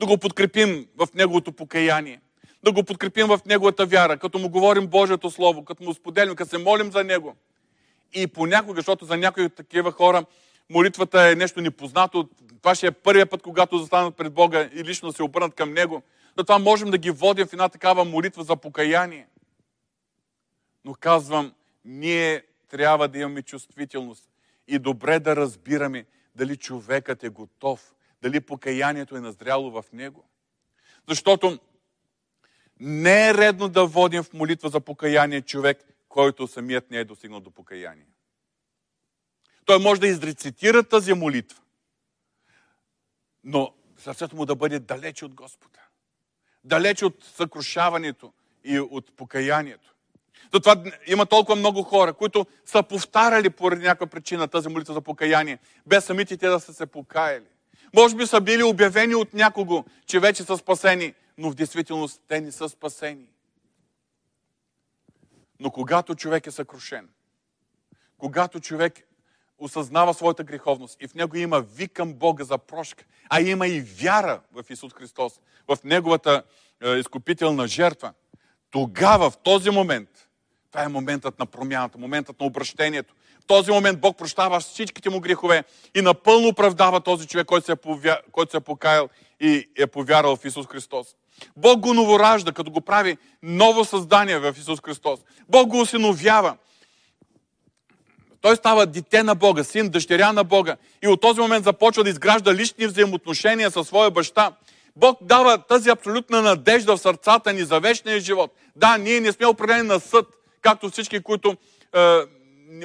[0.00, 2.20] Да го подкрепим в неговото покаяние.
[2.64, 6.50] Да го подкрепим в неговата вяра, като му говорим Божието Слово, като му споделим, като
[6.50, 7.36] се молим за него.
[8.14, 10.24] И понякога, защото за някои такива хора
[10.70, 12.28] молитвата е нещо непознато.
[12.62, 16.02] Това ще е първият път, когато застанат пред Бога и лично се обърнат към Него.
[16.38, 19.26] Затова можем да ги водим в една такава молитва за покаяние.
[20.84, 21.52] Но казвам,
[21.84, 24.28] ние трябва да имаме чувствителност
[24.68, 30.28] и добре да разбираме дали човекът е готов, дали покаянието е назряло в него.
[31.08, 31.58] Защото
[32.80, 37.40] не е редно да водим в молитва за покаяние човек, който самият не е достигнал
[37.40, 38.06] до покаяние.
[39.64, 41.62] Той може да изрецитира тази молитва,
[43.44, 45.80] но сърцето му да бъде далече от Господа.
[46.64, 48.32] Далече от съкрушаването
[48.64, 49.91] и от покаянието.
[50.52, 50.76] Затова
[51.06, 56.04] има толкова много хора, които са повтаряли поради някаква причина тази молитва за покаяние, без
[56.04, 57.44] самите те да са се покаяли.
[57.94, 62.40] Може би са били обявени от някого, че вече са спасени, но в действителност те
[62.40, 63.26] не са спасени.
[65.60, 67.08] Но когато човек е съкрушен,
[68.18, 69.08] когато човек
[69.58, 73.80] осъзнава своята греховност и в него има вик към Бога за прошка, а има и
[73.80, 76.42] вяра в Исус Христос, в Неговата
[76.84, 78.12] е, изкупителна жертва,
[78.70, 80.28] тогава, в този момент,
[80.72, 83.14] това е моментът на промяната, моментът на обращението.
[83.42, 87.72] В този момент Бог прощава всичките му грехове и напълно оправдава този човек, който се
[87.72, 88.18] е, повя...
[88.32, 89.08] който се е покаял
[89.40, 91.06] и е повярвал в Исус Христос.
[91.56, 95.20] Бог го новоражда, като го прави ново създание в Исус Христос.
[95.48, 96.56] Бог го осиновява.
[98.40, 100.76] Той става дете на Бога, син, дъщеря на Бога.
[101.02, 104.52] И от този момент започва да изгражда лични взаимоотношения със своя баща.
[104.96, 108.54] Бог дава тази абсолютна надежда в сърцата ни за вечния живот.
[108.76, 110.26] Да, ние не сме определени на съд,
[110.62, 111.56] както всички, които
[111.94, 112.18] е,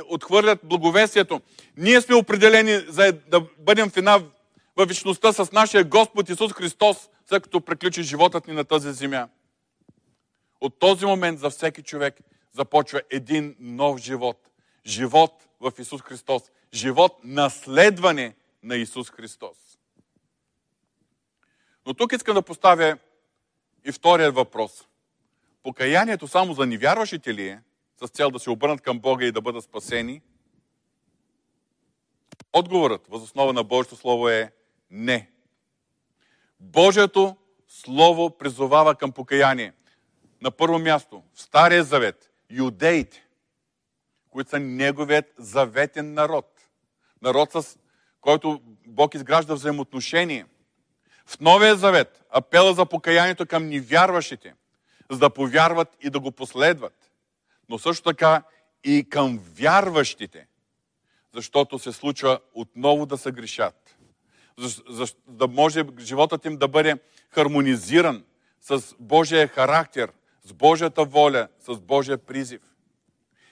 [0.08, 1.42] отхвърлят благовестието.
[1.78, 4.20] Ние сме определени за да бъдем в една
[4.76, 9.28] във вечността с нашия Господ Исус Христос, след като приключи животът ни на тази земя.
[10.62, 12.16] От този момент за всеки човек
[12.52, 14.50] започва един нов живот.
[14.86, 16.44] Живот в Исус Христос.
[16.74, 19.58] Живот наследване на Исус Христос.
[21.86, 22.98] Но тук искам да поставя
[23.86, 24.88] и втория въпрос.
[25.64, 27.62] Покаянието само за невярващите ли е,
[28.06, 30.22] с цел да се обърнат към Бога и да бъдат спасени?
[32.54, 34.52] Отговорът, възоснова на Божието Слово е
[34.92, 35.32] не.
[36.60, 39.74] Божието Слово призовава към покаяние.
[40.42, 43.28] На първо място, в Стария завет, юдеите,
[44.30, 46.62] които са неговият заветен народ.
[47.22, 47.78] Народ, с
[48.22, 50.46] който Бог изгражда взаимоотношение.
[51.26, 54.54] В Новия завет, апела за покаянието към невярващите,
[55.12, 57.07] за да повярват и да го последват,
[57.70, 58.44] но също така
[58.84, 60.48] и към вярващите,
[61.34, 63.98] защото се случва отново да се грешат.
[64.58, 66.96] За, за, да може животът им да бъде
[67.30, 68.24] хармонизиран
[68.62, 70.12] с Божия характер,
[70.46, 72.62] с Божията воля, с Божия призив.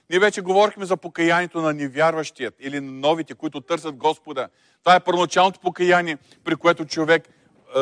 [0.09, 4.49] Ние вече говорихме за покаянието на невярващият или на новите, които търсят Господа.
[4.79, 7.79] Това е първоначалното покаяние, при което човек е,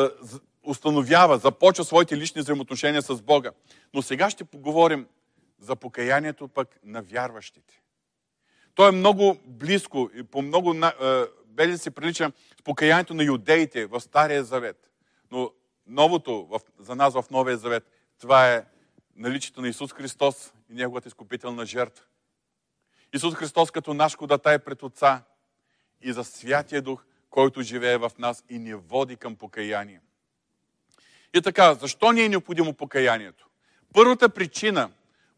[0.63, 3.51] установява, започва своите лични взаимоотношения с Бога.
[3.93, 5.07] Но сега ще поговорим
[5.63, 7.81] за покаянието пък на вярващите.
[8.75, 10.91] То е много близко и по много е,
[11.45, 14.91] белен се прилича с покаянието на юдеите в Стария Завет.
[15.31, 15.51] Но
[15.87, 18.65] новото в, за нас в Новия Завет, това е
[19.15, 22.05] наличието на Исус Христос и Неговата изкупителна жертва.
[23.13, 25.23] Исус Христос като наш ходатай пред Отца
[26.01, 30.01] и за Святия Дух, който живее в нас и ни води към покаяние.
[31.33, 33.47] И така, защо ни е необходимо покаянието?
[33.93, 34.91] Първата причина,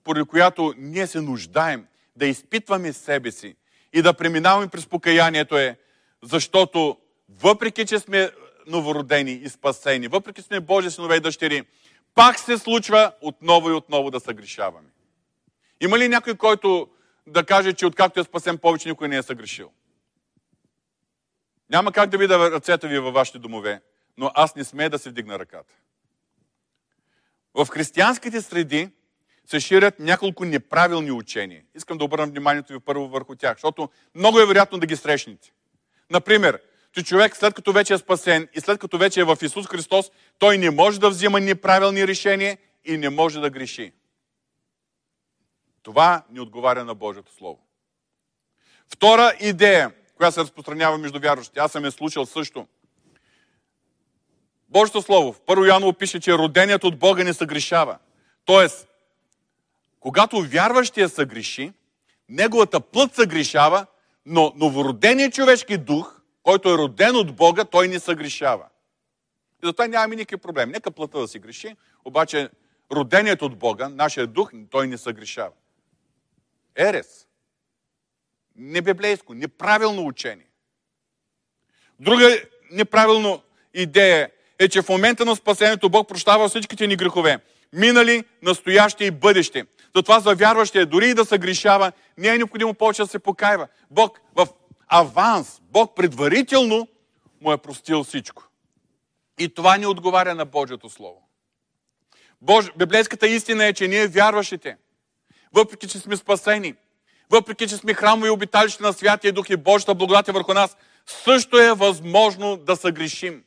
[0.05, 3.55] поради която ние се нуждаем да изпитваме себе си
[3.93, 5.77] и да преминаваме през покаянието е,
[6.23, 6.97] защото
[7.29, 8.31] въпреки, че сме
[8.67, 11.63] новородени и спасени, въпреки, че сме Божи синове и дъщери,
[12.15, 14.89] пак се случва отново и отново да съгрешаваме.
[15.81, 16.89] Има ли някой, който
[17.27, 19.71] да каже, че откакто е спасен, повече никой не е съгрешил?
[21.69, 23.81] Няма как да видя ръцете ви във вашите домове,
[24.17, 25.73] но аз не сме да се вдигна ръката.
[27.53, 28.89] В християнските среди
[29.45, 31.61] се ширят няколко неправилни учения.
[31.75, 35.51] Искам да обърна вниманието ви първо върху тях, защото много е вероятно да ги срещнете.
[36.09, 39.67] Например, че човек след като вече е спасен и след като вече е в Исус
[39.67, 43.91] Христос, той не може да взима неправилни решения и не може да греши.
[45.83, 47.59] Това ни отговаря на Божието Слово.
[48.87, 52.67] Втора идея, която се разпространява между вярващите, аз съм я слушал също.
[54.69, 57.97] Божието Слово, в първо Яново пише, че роденият от Бога не съгрешава.
[58.45, 58.87] Тоест,
[60.05, 61.73] когато вярващия съгреши,
[62.29, 63.85] неговата плът съгрешава,
[64.25, 68.65] но новороденият човешки дух, който е роден от Бога, той не съгрешава.
[69.63, 70.71] И затова нямаме никакви проблеми.
[70.71, 72.49] Нека плътта да си греши, обаче
[72.91, 75.53] роденият от Бога, нашия дух, той не съгрешава.
[76.75, 77.27] Ерес.
[78.55, 80.47] Небиблейско, неправилно учение.
[81.99, 82.41] Друга
[82.71, 83.41] неправилно
[83.73, 87.39] идея е, че в момента на спасението Бог прощава всичките ни грехове.
[87.75, 89.63] Минали, настоящи и бъдещи.
[89.95, 93.67] Затова за вярващия, дори и да се грешава, не е необходимо повече да се покайва.
[93.91, 94.47] Бог в
[94.87, 96.87] аванс, Бог предварително
[97.41, 98.43] му е простил всичко.
[99.39, 101.29] И това ни отговаря на Божието Слово.
[102.41, 102.71] Бож...
[102.77, 104.77] Библейската истина е, че ние вярващите,
[105.53, 106.73] въпреки че сме спасени,
[107.29, 111.57] въпреки че сме храмови обиталище на Святия Дух и Божията благодат е върху нас, също
[111.57, 113.43] е възможно да съгрешим.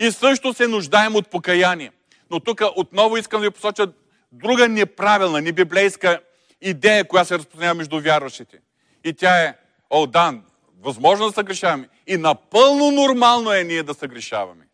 [0.00, 1.92] И също се нуждаем от покаяние.
[2.34, 3.92] Но тук отново искам да ви посоча
[4.32, 6.20] друга неправилна, небиблейска
[6.60, 8.60] идея, която се разпространява между вярващите.
[9.04, 9.54] И тя е,
[9.90, 10.34] о, да,
[10.80, 11.88] възможно да съгрешаваме.
[12.06, 14.66] И напълно нормално е ние да съгрешаваме.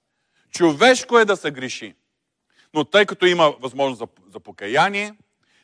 [0.51, 1.95] Човешко е да се греши.
[2.75, 5.15] Но тъй като има възможност за, за покаяние,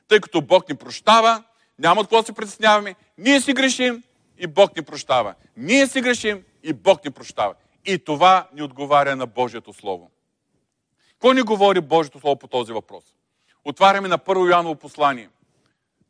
[0.08, 1.42] тъй като Бог ни прощава,
[1.78, 2.94] няма от какво да се притесняваме.
[3.18, 4.02] Ние си грешим
[4.38, 5.34] и Бог ни прощава.
[5.56, 7.54] Ние си грешим и Бог ни прощава.
[7.86, 10.10] И това ни отговаря на Божието Слово.
[11.16, 13.04] Какво ни говори Божието Слово по този въпрос?
[13.64, 15.30] Отваряме на първо Йоаново послание.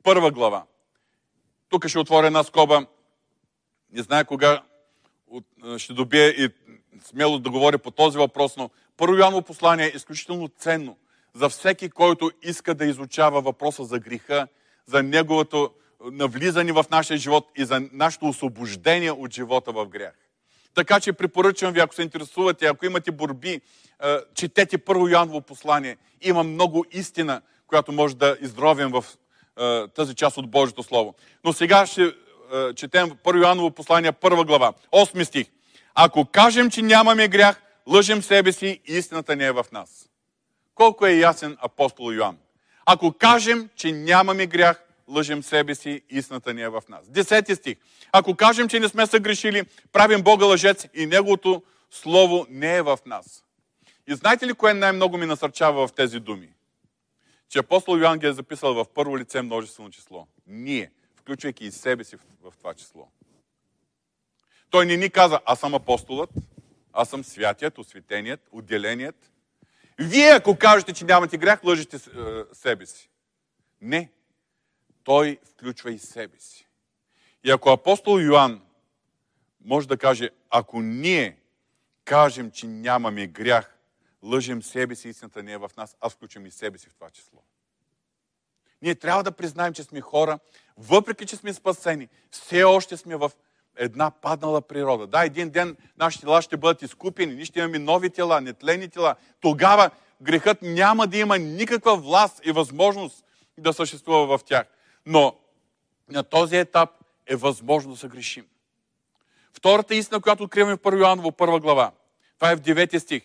[0.02, 0.64] Първа глава.
[1.68, 2.86] Тук ще отворя една скоба.
[3.92, 4.62] Не знае кога
[5.78, 6.48] ще добие и
[7.04, 10.96] смело да говоря по този въпрос, но първо Йоаново послание е изключително ценно
[11.34, 14.48] за всеки, който иска да изучава въпроса за греха,
[14.86, 15.70] за неговото
[16.04, 20.25] навлизане в нашия живот и за нашето освобождение от живота в грях.
[20.76, 23.60] Така че препоръчвам ви, ако се интересувате, ако имате борби,
[24.34, 25.96] четете първо Йоаново послание.
[26.22, 29.04] Има много истина, която може да изровим в
[29.94, 31.14] тази част от Божието Слово.
[31.44, 32.12] Но сега ще
[32.74, 35.46] четем първо Йоаново послание, първа глава, 8 стих.
[35.94, 40.08] Ако кажем, че нямаме грях, лъжем себе си и истината не е в нас.
[40.74, 42.36] Колко е ясен апостол Йоан.
[42.86, 47.10] Ако кажем, че нямаме грях, лъжем себе си, истината не е в нас.
[47.10, 47.76] Десети стих.
[48.12, 52.98] Ако кажем, че не сме съгрешили, правим Бога лъжец и Неговото Слово не е в
[53.06, 53.44] нас.
[54.08, 56.48] И знаете ли кое най-много ми насърчава в тези думи?
[57.48, 60.26] Че апостол Йоан ги е записал в първо лице множествено число.
[60.46, 63.08] Ние, включвайки и себе си в това число.
[64.70, 66.30] Той не ни каза, аз съм апостолът,
[66.92, 69.30] аз съм святият, осветеният, отделеният.
[69.98, 72.00] Вие, ако кажете, че нямате грях, лъжите е,
[72.52, 73.10] себе си.
[73.80, 74.10] Не
[75.06, 76.66] той включва и себе си.
[77.44, 78.60] И ако апостол Йоанн
[79.64, 81.36] може да каже, ако ние
[82.04, 83.78] кажем, че нямаме грях,
[84.22, 87.10] лъжем себе си, истината не е в нас, аз включвам и себе си в това
[87.10, 87.38] число.
[88.82, 90.38] Ние трябва да признаем, че сме хора,
[90.76, 93.32] въпреки че сме спасени, все още сме в
[93.76, 95.06] една паднала природа.
[95.06, 99.16] Да, един ден нашите тела ще бъдат изкупени, ние ще имаме нови тела, нетлени тела.
[99.40, 99.90] Тогава
[100.22, 103.24] грехът няма да има никаква власт и възможност
[103.58, 104.66] да съществува в тях.
[105.06, 105.36] Но
[106.08, 106.90] на този етап
[107.26, 108.46] е възможно да се грешим.
[109.52, 111.92] Втората истина, която откриваме в 1 Йоаново, първа глава,
[112.38, 113.22] това е в 9 стих.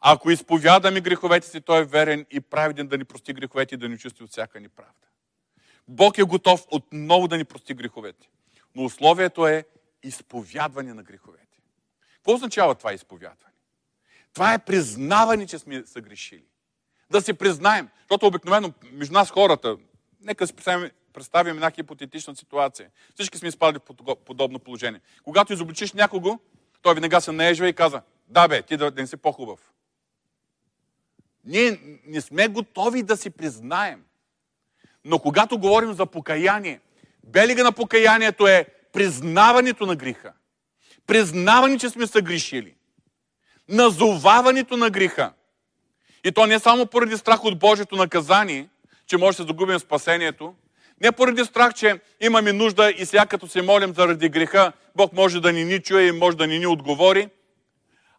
[0.00, 3.88] Ако изповядаме греховете си, той е верен и праведен да ни прости греховете и да
[3.88, 4.92] ни чисти от всяка неправда.
[5.88, 8.28] Бог е готов отново да ни прости греховете.
[8.74, 9.64] Но условието е
[10.02, 11.58] изповядване на греховете.
[12.14, 13.54] Какво означава това изповядване?
[14.34, 16.44] Това е признаване, че сме съгрешили.
[17.10, 17.88] Да се признаем.
[18.00, 19.76] Защото обикновено между нас хората,
[20.20, 22.90] нека си представим, представим една хипотетична ситуация.
[23.14, 25.00] Всички сме изпадали в подобно положение.
[25.22, 26.38] Когато изобличиш някого,
[26.82, 29.60] той веднага се наежва и каза, да бе, ти да, не си по-хубав.
[31.44, 34.04] Ние не сме готови да си признаем.
[35.04, 36.80] Но когато говорим за покаяние,
[37.24, 40.32] белига на покаянието е признаването на греха.
[41.06, 42.74] Признаване, че сме съгрешили.
[43.68, 45.32] Назоваването на греха.
[46.24, 48.68] И то не само поради страх от Божието наказание,
[49.06, 50.54] че може да загубим спасението,
[51.02, 55.40] не поради страх, че имаме нужда и сега като се молим заради греха, Бог може
[55.40, 57.28] да ни ни чуе и може да ни ни отговори,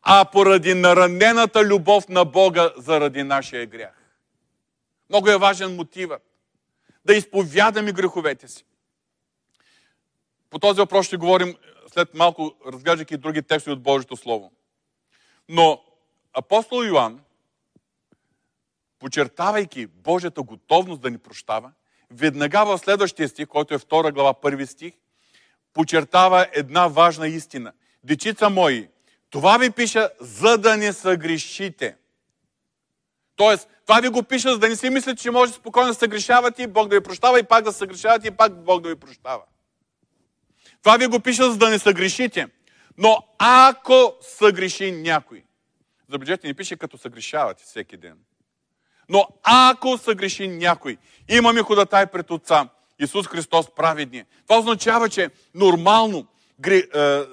[0.02, 4.04] а поради наранената любов на Бога заради нашия грях.
[5.10, 6.22] Много е важен мотивът.
[7.06, 8.66] Да изповядаме греховете си.
[10.50, 11.56] По този въпрос ще говорим
[11.94, 14.52] след малко, разглеждайки други текстове от Божието Слово.
[15.50, 15.84] Но
[16.34, 17.20] апостол Йоанн,
[19.00, 21.72] почертавайки Божията готовност да ни прощава,
[22.14, 24.93] веднага в следващия стих, който е 2 глава, първи стих,
[25.74, 27.74] почертава една важна истина.
[28.03, 28.88] Дечица мои,
[29.30, 31.95] това ви пиша, за да не съгрешите.
[33.36, 36.64] Тоест, това ви го пиша, за да не си мислите, че може спокойно да съгрешавате
[36.64, 39.43] и Бог да ви прощава и пак да съгрешавате и пак Бог да ви прощава.
[40.82, 42.47] Това ви го пиша, за да не съгрешите.
[42.97, 45.43] Но ако съгреши някой,
[46.09, 48.18] забележете, не пише като съгрешавате всеки ден.
[49.14, 50.97] Но ако съгреши някой,
[51.30, 54.26] имаме ходатай пред Отца, Исус Христос праведния.
[54.47, 56.28] Това означава, че нормално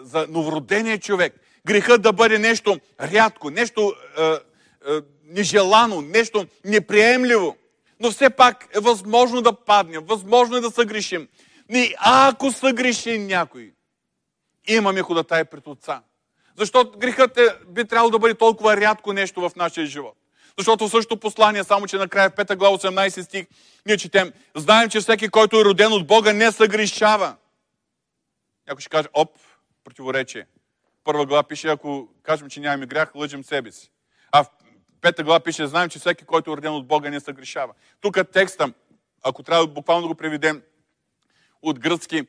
[0.03, 1.35] за новородения човек
[1.67, 4.37] грехът да бъде нещо рядко, нещо е, е,
[5.25, 7.57] нежелано, нещо неприемливо.
[8.01, 11.29] Но все пак е възможно да паднем, възможно е да съгрешим.
[11.71, 13.73] И ако съгреши някой,
[14.69, 16.03] имаме ходатай пред Отца.
[16.57, 20.20] Защото грехът е, би трябвало да бъде толкова рядко нещо в нашия живот.
[20.59, 23.47] Защото в същото послание, само че накрая в 5 глава 18 стих,
[23.87, 27.37] ние четем, знаем, че всеки, който е роден от Бога, не съгрешава.
[28.69, 29.31] Някой ще каже, оп,
[29.85, 30.47] противоречие
[31.05, 33.91] първа глава пише, ако кажем, че нямаме грях, лъжим себе си.
[34.33, 34.47] А в
[35.01, 37.73] пета глава пише, знаем, че всеки, който е роден от Бога, не съгрешава.
[38.01, 38.73] Тук текста,
[39.23, 40.63] ако трябва буквално да го преведем
[41.63, 42.27] от гръцки, е,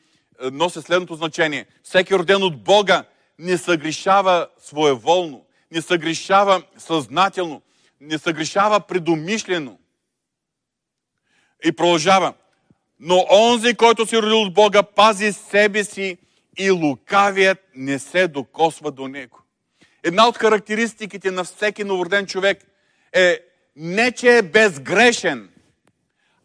[0.52, 1.66] носи следното значение.
[1.84, 3.04] Всеки роден от Бога
[3.40, 7.62] не съгрешава своеволно, не съгрешава съзнателно,
[8.02, 9.78] не съгрешава предумишлено.
[11.66, 12.34] И продължава.
[13.00, 16.18] Но онзи, който се родил от Бога, пази себе си
[16.58, 19.40] и лукавият не се докосва до него.
[20.04, 22.66] Една от характеристиките на всеки новороден човек
[23.14, 23.40] е
[23.76, 25.50] не, че е безгрешен,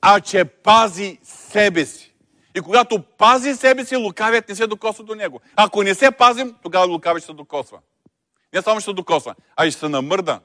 [0.00, 2.12] а че пази себе си.
[2.54, 5.40] И когато пази себе си, лукавият не се докосва до него.
[5.56, 7.78] Ако не се пазим, тогава лукавият ще се докосва.
[8.54, 10.40] Не само ще се докосва, а и ще се намърда.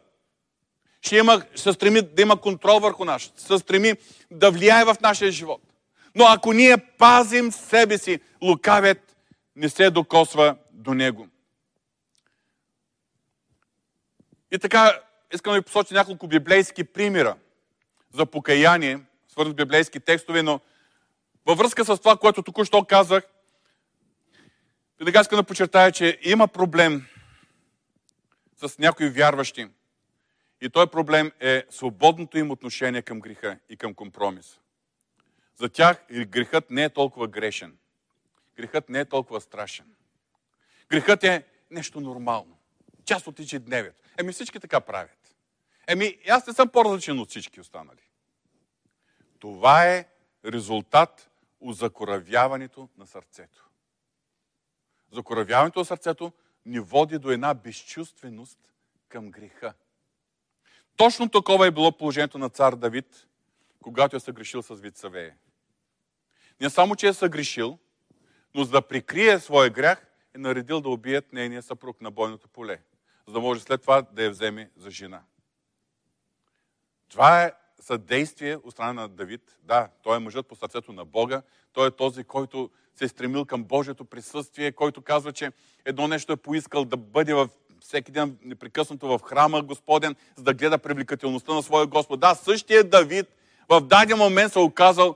[1.01, 3.21] Ще, има, се стреми да има контрол върху нас.
[3.21, 3.93] Ще се стреми
[4.31, 5.61] да влияе в нашия живот.
[6.15, 9.15] Но ако ние пазим себе си, лукавият
[9.55, 11.27] не се докосва до него.
[14.51, 14.99] И така,
[15.33, 17.35] искам да ви посоча няколко библейски примера
[18.13, 18.99] за покаяние,
[19.29, 20.59] свързани с библейски текстове, но
[21.45, 23.23] във връзка с това, което току-що казах,
[24.99, 27.05] веднага искам да подчертая, че има проблем
[28.57, 29.67] с някои вярващи.
[30.61, 34.59] И този проблем е свободното им отношение към греха и към компромис.
[35.55, 37.77] За тях грехът не е толкова грешен
[38.61, 39.95] грехът не е толкова страшен.
[40.89, 42.57] Грехът е нещо нормално.
[43.05, 43.97] Част от ежедневието.
[44.17, 45.35] Еми всички така правят.
[45.87, 48.09] Еми аз не съм по-различен от всички останали.
[49.39, 50.07] Това е
[50.45, 53.69] резултат от закоравяването на сърцето.
[55.11, 56.31] Закоравяването на сърцето
[56.65, 58.59] ни води до една безчувственост
[59.09, 59.73] към греха.
[60.97, 63.27] Точно такова е било положението на цар Давид,
[63.83, 65.35] когато е съгрешил с Вицавее.
[66.61, 67.79] Не само, че е съгрешил,
[68.55, 72.81] но за да прикрие своя грях, е наредил да убият нейния съпруг на бойното поле,
[73.27, 75.21] за да може след това да я вземе за жена.
[77.09, 79.57] Това е съдействие от страна на Давид.
[79.63, 81.41] Да, той е мъжът по сърцето на Бога.
[81.73, 85.51] Той е този, който се е стремил към Божието присъствие, който казва, че
[85.85, 87.49] едно нещо е поискал да бъде в
[87.81, 92.19] всеки ден непрекъснато в храма Господен, за да гледа привлекателността на своя Господ.
[92.19, 93.27] Да, същия Давид
[93.69, 95.15] в даден момент се оказал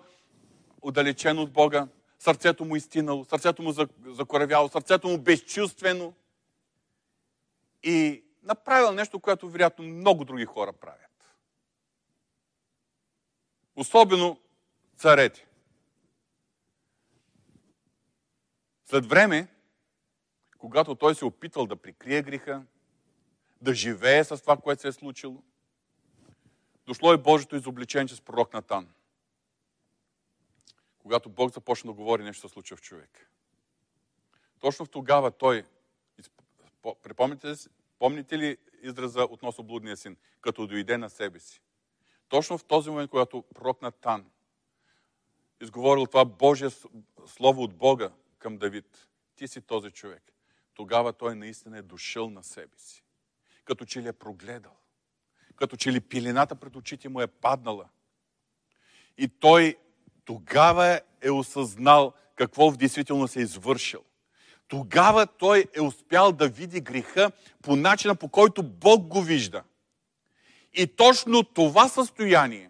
[0.81, 1.87] отдалечен от Бога,
[2.19, 3.73] сърцето му изтинало, сърцето му
[4.07, 6.13] закоравяло, сърцето му безчувствено
[7.83, 11.35] и направил нещо, което вероятно много други хора правят.
[13.75, 14.39] Особено
[14.97, 15.47] царете.
[18.85, 19.47] След време,
[20.57, 22.63] когато той се опитвал да прикрие греха,
[23.61, 25.43] да живее с това, което се е случило,
[26.85, 28.87] дошло и Божието изобличение чрез пророк Натан.
[30.99, 33.31] Когато Бог започна да говори, нещо се случва в човек.
[34.59, 35.63] Точно в тогава той,
[37.03, 37.53] припомните
[37.99, 40.17] помните ли израза относно блудния син?
[40.41, 41.61] Като дойде на себе си.
[42.29, 44.25] Точно в този момент, когато пророк Натан
[45.61, 46.69] изговорил това Божие
[47.27, 50.34] слово от Бога към Давид, ти си този човек.
[50.75, 53.03] Тогава той наистина е дошъл на себе си.
[53.65, 54.75] Като че ли е прогледал.
[55.55, 57.89] Като че ли пилената пред очите му е паднала.
[59.17, 59.77] И той
[60.25, 64.03] тогава е осъзнал какво в действителност е извършил.
[64.67, 69.63] Тогава той е успял да види греха по начина, по който Бог го вижда.
[70.73, 72.69] И точно това състояние,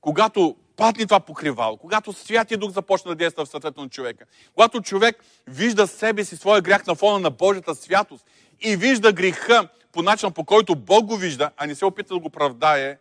[0.00, 4.24] когато падне това покривало, когато Святия Дух започне да действа в сърцето на човека,
[4.54, 8.26] когато човек вижда себе си, своя грях на фона на Божията святост
[8.60, 12.20] и вижда греха по начин, по който Бог го вижда, а не се опита да
[12.20, 12.98] го правдае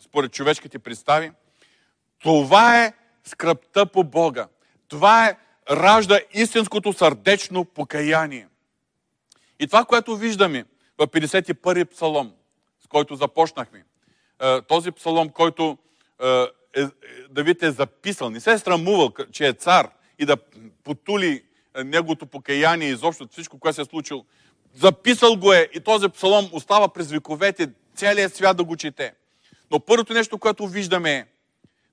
[0.00, 1.32] според човешките представи,
[2.18, 2.92] това е
[3.24, 4.48] скръпта по Бога.
[4.88, 5.36] Това е
[5.70, 8.48] ражда истинското сърдечно покаяние.
[9.58, 10.64] И това, което виждаме
[10.98, 12.32] в 51-и псалом,
[12.84, 13.84] с който започнахме,
[14.42, 15.78] е, този псалом, който
[16.76, 16.88] е, е,
[17.30, 20.36] Давид е записал, не се е срамувал, че е цар и да
[20.84, 21.44] потули
[21.84, 24.24] неговото покаяние изобщо всичко, което се е случило.
[24.74, 29.14] Записал го е и този псалом остава през вековете, целият свят да го чете.
[29.70, 31.26] Но първото нещо, което виждаме е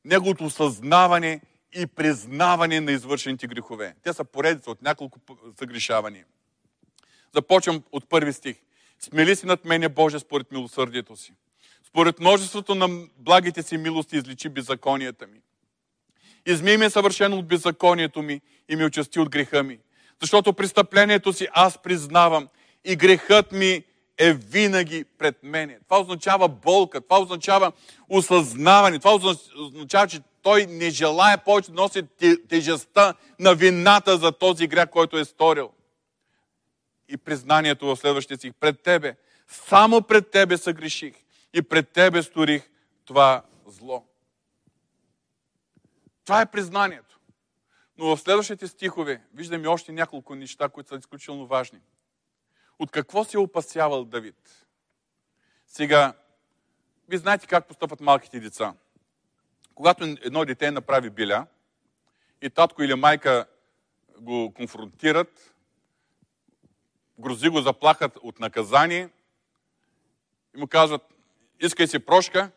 [0.05, 1.41] неговото съзнаване
[1.73, 3.95] и признаване на извършените грехове.
[4.03, 5.19] Те са поредица от няколко
[5.59, 6.25] съгрешавания.
[7.35, 8.55] Започвам от първи стих.
[8.99, 11.33] Смели си над мене, Боже, според милосърдието си.
[11.87, 15.39] Според множеството на благите си милости изличи беззаконията ми.
[16.45, 19.79] Изми ме съвършено от беззаконието ми и ми очисти от греха ми.
[20.21, 22.47] Защото престъплението си аз признавам
[22.85, 23.83] и грехът ми
[24.17, 25.79] е винаги пред мене.
[25.87, 27.71] Това означава болка, това означава
[28.09, 29.13] осъзнаване, това
[29.57, 32.01] означава, че той не желая повече да носи
[32.49, 35.71] тежестта на вината за този грях, който е сторил.
[37.09, 39.15] И признанието в следващия си пред тебе.
[39.47, 41.13] Само пред тебе съгреших
[41.57, 42.69] и пред тебе сторих
[43.05, 44.05] това зло.
[46.25, 47.19] Това е признанието.
[47.97, 51.79] Но в следващите стихове виждаме още няколко неща, които са изключително важни.
[52.79, 54.65] От какво се е опасявал Давид?
[55.67, 56.13] Сега,
[57.09, 58.73] вие знаете как постъпват малките деца.
[59.75, 61.47] Когато едно дете направи биля
[62.41, 63.45] и татко или майка
[64.19, 65.55] го конфронтират,
[67.19, 69.09] грози го заплахат от наказание
[70.55, 71.16] и му казват,
[71.59, 72.51] искай си прошка,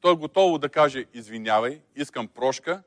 [0.00, 2.82] той е готово да каже, извинявай, искам прошка,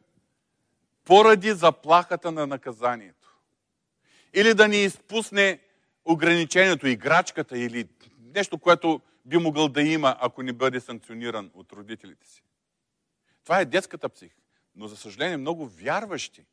[1.06, 3.38] поради заплахата на наказанието.
[4.34, 5.60] Или да ни изпусне
[6.06, 7.88] ограничението, играчката или
[8.20, 12.44] нещо, което би могъл да има, ако не бъде санкциониран от родителите си.
[13.44, 14.32] Това е детската псих.
[14.76, 16.46] Но, за съжаление, много вярващи,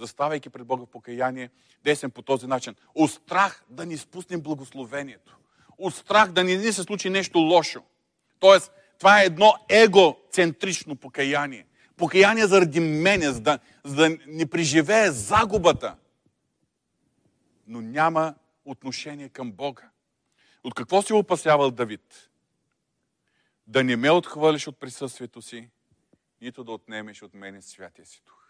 [0.00, 1.50] заставайки пред Бога в покаяние,
[1.84, 2.74] десен по този начин.
[2.94, 5.38] От страх да ни спуснем благословението.
[5.78, 7.82] От страх да ни, ни се случи нещо лошо.
[8.42, 11.66] Тоест, това е едно егоцентрично покаяние.
[11.96, 15.96] Покаяние заради мене, за да, за да не преживее загубата.
[17.66, 18.34] Но няма
[18.64, 19.90] отношение към Бога.
[20.64, 22.30] От какво си опасявал Давид?
[23.66, 25.70] Да не ме отхвърлиш от присъствието си,
[26.40, 28.46] нито да отнемеш от мене святия си дух.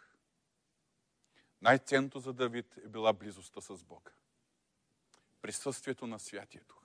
[1.62, 4.10] Най-ценното за Давид е била близостта с Бога.
[5.42, 6.82] Присъствието на Святия Дух.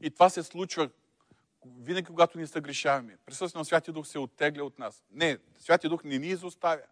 [0.00, 0.90] И това се случва
[1.66, 3.18] винаги, когато ни съгрешаваме.
[3.26, 5.02] Присъствието на Святия Дух се оттегля от нас.
[5.10, 6.82] Не, Святия Дух не ни изоставя,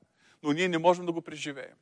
[0.43, 1.77] но ние не можем да го преживеем.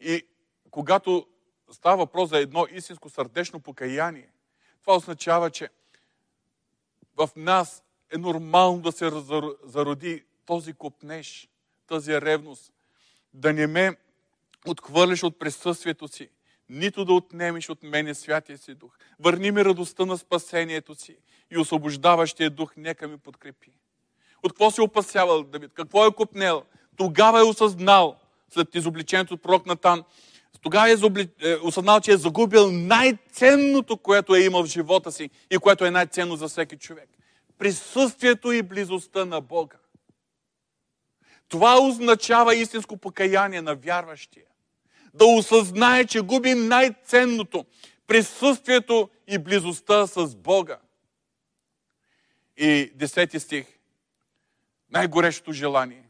[0.00, 0.26] И
[0.70, 1.26] когато
[1.70, 4.32] става въпрос за едно истинско сърдечно покаяние,
[4.80, 5.68] това означава, че
[7.16, 9.10] в нас е нормално да се
[9.64, 11.48] зароди този копнеж,
[11.86, 12.72] тази ревност.
[13.34, 13.96] Да не ме
[14.66, 16.30] отхвърлиш от присъствието си,
[16.68, 18.98] нито да отнемеш от мене святия си дух.
[19.20, 21.16] Върни ми радостта на спасението си
[21.50, 23.72] и освобождаващия дух нека ми подкрепи.
[24.42, 25.70] От какво се опасявал Давид?
[25.74, 26.62] Какво е купнел?
[26.96, 28.16] Тогава е осъзнал,
[28.50, 30.04] след изобличението от пророк Натан,
[30.62, 30.96] тогава е
[31.40, 35.90] е осъзнал, че е загубил най-ценното, което е имал в живота си и което е
[35.90, 37.08] най-ценно за всеки човек.
[37.58, 39.76] Присъствието и близостта на Бога.
[41.48, 44.44] Това означава истинско покаяние на вярващия.
[45.14, 47.66] Да осъзнае, че губи най-ценното
[48.06, 50.78] присъствието и близостта с Бога.
[52.56, 53.66] И десети стих.
[54.90, 56.04] Най-горещото желание,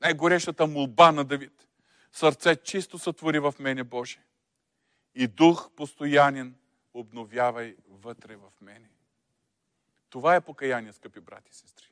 [0.00, 1.66] най-горещата молба на Давид.
[2.12, 4.18] Сърце чисто сътвори в мене, Боже.
[5.14, 6.54] И дух постоянен
[6.94, 8.88] обновявай вътре в мене.
[10.10, 11.86] Това е покаяние, скъпи брати и сестри.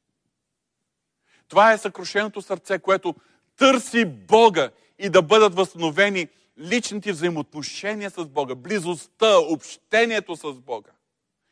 [1.49, 3.15] Това е съкрушеното сърце, което
[3.57, 6.29] търси Бога и да бъдат възстановени
[6.59, 10.91] личните взаимоотношения с Бога, близостта, общението с Бога,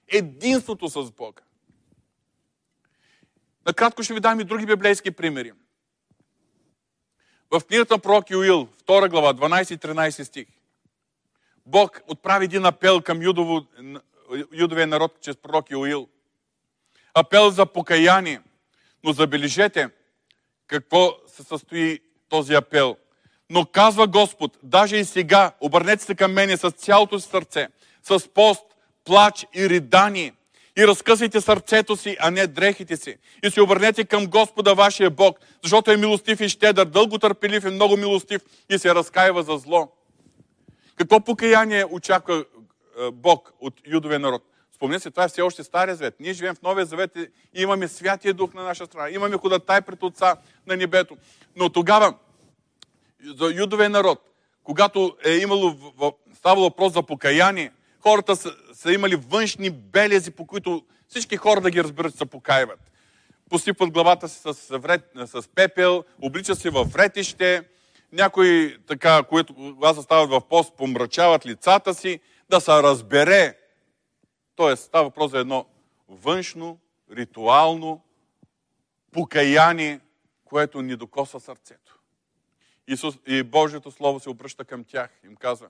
[0.08, 1.42] единството с Бога.
[3.66, 5.52] Накратко ще ви дам и други библейски примери.
[7.50, 10.46] В книгата на пророк Юил, 2 глава, 12 и 13 стих,
[11.66, 13.66] Бог отправи един апел към юдово,
[14.52, 16.08] юдовия народ чрез пророк Юил.
[17.14, 18.40] Апел за покаяние.
[19.04, 19.90] Но забележете
[20.66, 22.96] какво се състои този апел.
[23.50, 27.68] Но казва Господ, даже и сега, обърнете се към мене с цялото си сърце,
[28.02, 28.64] с пост,
[29.04, 30.32] плач и ридание.
[30.78, 33.16] И разкъсайте сърцето си, а не дрехите си.
[33.42, 37.70] И се обърнете към Господа вашия Бог, защото е милостив и щедър, дълго търпелив и
[37.70, 39.92] много милостив и се разкаива за зло.
[40.96, 44.42] Какво покаяние очаква е, Бог от юдовия народ?
[44.74, 46.14] Спомнете се, това е все още Стария завет.
[46.20, 49.10] Ние живеем в Новия завет и имаме Святия Дух на наша страна.
[49.10, 50.36] Имаме ходатай пред Отца
[50.66, 51.16] на небето.
[51.56, 52.14] Но тогава
[53.24, 54.18] за юдовия народ,
[54.62, 55.74] когато е имало,
[56.34, 61.70] ставало въпрос за покаяние, хората са, са имали външни белези, по които всички хора да
[61.70, 62.80] ги разберат, се покаиват.
[63.50, 67.62] Посипват главата си с, вред, с пепел, обличат се във вретище,
[68.12, 72.20] някои, така, които когато стават в пост, помрачават лицата си,
[72.50, 73.58] да се разбере.
[74.56, 75.66] Тоест, става въпрос за едно
[76.08, 76.78] външно,
[77.12, 78.04] ритуално
[79.12, 80.00] покаяние,
[80.44, 81.81] което ни докосва сърцето.
[82.86, 85.10] Исус, и Божието Слово се обръща към тях.
[85.24, 85.68] Им казва,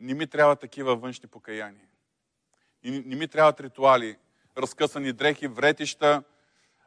[0.00, 1.86] не ми трябва такива външни покаяния.
[2.82, 4.16] И не ми трябват ритуали,
[4.58, 6.22] разкъсани дрехи, вретища.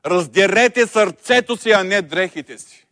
[0.05, 2.87] Раздерете сърцето си, а не дрехите си.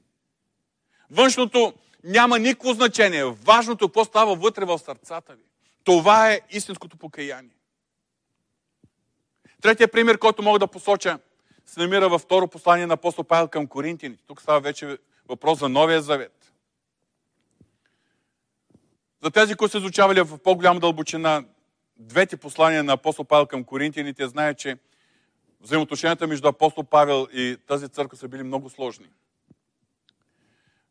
[1.11, 1.73] Външното
[2.03, 3.25] няма никакво значение.
[3.25, 5.43] Важното е какво става вътре в сърцата ви.
[5.83, 7.55] Това е истинското покаяние.
[9.61, 11.19] Третия пример, който мога да посоча,
[11.65, 14.23] се намира във второ послание на апостол Павел към Коринтините.
[14.27, 14.97] Тук става вече
[15.27, 16.44] въпрос за Новия Завет.
[19.25, 21.43] За тези, които са изучавали в по-голяма дълбочина
[21.97, 24.77] двете послания на апостол Павел към коринтияните, знаят, че
[25.61, 29.05] взаимоотношенията между апостол Павел и тази църква са били много сложни.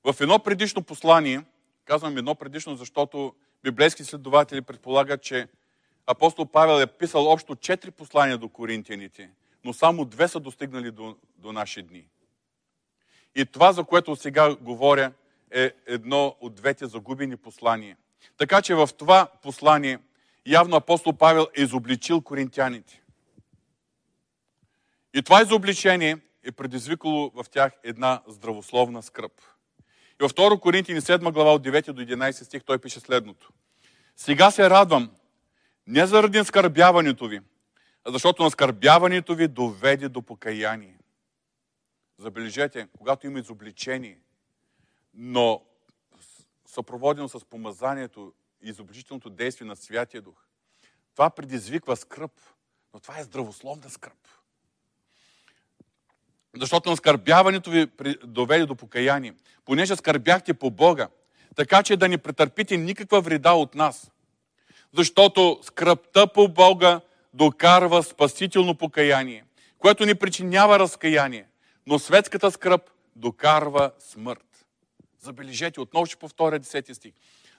[0.05, 1.45] В едно предишно послание,
[1.85, 5.49] казвам едно предишно, защото библейски следователи предполагат, че
[6.07, 9.31] апостол Павел е писал общо четири послания до коринтияните,
[9.65, 12.07] но само две са достигнали до, до наши дни.
[13.35, 15.13] И това, за което сега говоря,
[15.51, 17.97] е едно от двете загубени послания.
[18.37, 19.99] Така че в това послание
[20.47, 23.03] явно апостол Павел е изобличил коринтяните.
[25.15, 29.33] И това изобличение е предизвикало в тях една здравословна скръп.
[30.21, 33.53] И във 2 Коринтини 7 глава от 9 до 11 стих той пише следното.
[34.17, 35.11] Сега се радвам
[35.87, 37.41] не заради наскърбяването ви,
[38.05, 40.99] а защото наскърбяването ви доведе до покаяние.
[42.19, 44.19] Забележете, когато има изобличение,
[45.15, 45.63] но
[46.75, 50.37] съпроводено с помазанието и изобличителното действие на Святия Дух.
[51.13, 52.33] Това предизвиква скръп,
[52.95, 54.19] но това е здравословна скръп.
[56.57, 57.87] Защото на скърбяването ви
[58.25, 59.35] доведе до покаяние.
[59.65, 61.09] Понеже скърбяхте по Бога,
[61.57, 64.11] така че да не претърпите никаква вреда от нас.
[64.93, 67.01] Защото скръпта по Бога
[67.35, 69.45] докарва спасително покаяние,
[69.79, 71.47] което ни причинява разкаяние,
[71.87, 74.54] но светската скръп докарва смърт.
[75.25, 77.13] Забележете, отново ще повторя 10 стих.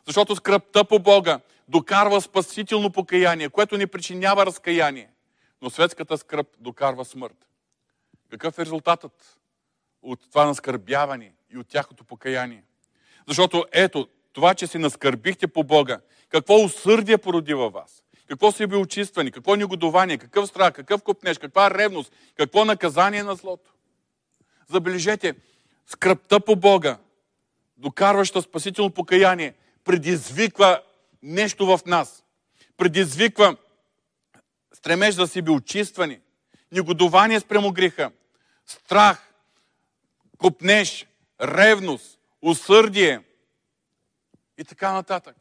[0.05, 5.09] Защото скръпта по Бога докарва спасително покаяние, което ни причинява разкаяние.
[5.61, 7.47] Но светската скръп докарва смърт.
[8.29, 9.39] Какъв е резултатът
[10.01, 12.63] от това наскърбяване и от тяхното покаяние?
[13.27, 15.99] Защото ето, това, че се наскърбихте по Бога,
[16.29, 18.03] какво усърдие породи във вас?
[18.27, 19.31] Какво се би очиствани?
[19.31, 20.17] Какво негодование?
[20.17, 20.73] Какъв страх?
[20.73, 21.37] Какъв купнеж?
[21.37, 22.13] Каква ревност?
[22.35, 23.73] Какво наказание на злото?
[24.69, 25.35] Забележете,
[25.85, 26.97] скръпта по Бога
[27.77, 29.53] докарваща спасително покаяние,
[29.83, 30.81] предизвиква
[31.23, 32.23] нещо в нас.
[32.77, 33.57] Предизвиква
[34.73, 36.19] стремеж да си би очиствани,
[36.71, 38.11] негодование спрямо греха,
[38.65, 39.33] страх,
[40.37, 41.07] купнеж,
[41.41, 43.19] ревност, усърдие
[44.57, 45.35] и така нататък.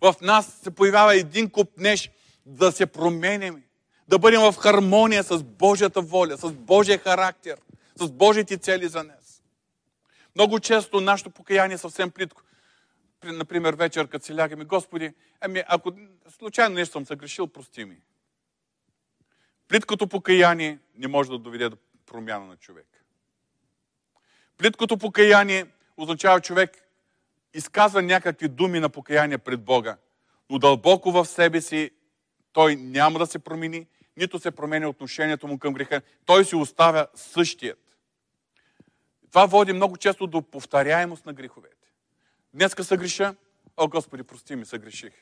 [0.00, 2.10] В нас се появява един купнеж
[2.46, 3.62] да се променяме,
[4.08, 7.56] да бъдем в хармония с Божията воля, с Божия характер,
[7.96, 9.21] с Божите цели за нас.
[10.34, 12.42] Много често нашето покаяние е съвсем плитко.
[13.24, 15.92] Например, вечер, като се лягаме, Господи, ами ако
[16.28, 17.96] случайно нещо съм съгрешил, прости ми.
[19.68, 21.76] Плиткото покаяние не може да доведе до
[22.06, 22.86] промяна на човек.
[24.58, 25.66] Плиткото покаяние
[25.96, 26.70] означава човек
[27.54, 29.96] изказва някакви думи на покаяние пред Бога,
[30.50, 31.90] но дълбоко в себе си
[32.52, 36.02] той няма да се промени, нито се променя отношението му към греха.
[36.26, 37.81] Той си оставя същият.
[39.32, 41.92] Това води много често до повторяемост на греховете.
[42.54, 43.34] Днеска се греша,
[43.76, 45.12] о Господи, прости ми, съгреших.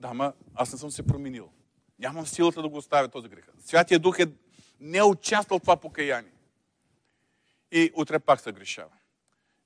[0.00, 1.50] Да, ма аз не съм се променил.
[1.98, 3.44] Нямам силата да го оставя този грех.
[3.58, 4.26] Святия Дух е
[4.80, 6.32] не е участвал в това покаяние.
[7.72, 8.92] И утре пак се грешава.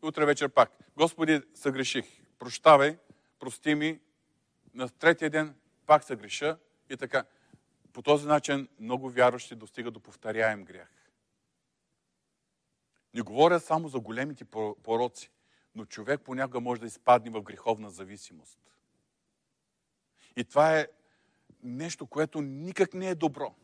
[0.02, 0.70] И утре вечер пак.
[0.96, 2.06] Господи, съгреших.
[2.38, 2.98] Прощавай,
[3.38, 4.00] прости ми.
[4.74, 5.54] На третия ден
[5.86, 6.58] пак се греша.
[6.90, 7.24] И така.
[7.92, 10.99] По този начин много вярващи достигат до повторяем грях.
[13.14, 14.44] Не говоря само за големите
[14.82, 15.30] пороци,
[15.74, 18.58] но човек понякога може да изпадне в греховна зависимост.
[20.36, 20.86] И това е
[21.62, 23.54] нещо, което никак не е добро.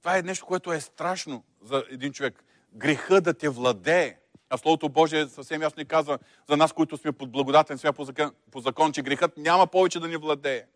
[0.00, 2.44] Това е нещо, което е страшно за един човек.
[2.72, 4.18] Греха да те владее.
[4.50, 8.06] А Словото Божие съвсем ясно ни казва за нас, които сме под благодатен свят по
[8.50, 10.66] по закон, че грехът няма повече да ни владее.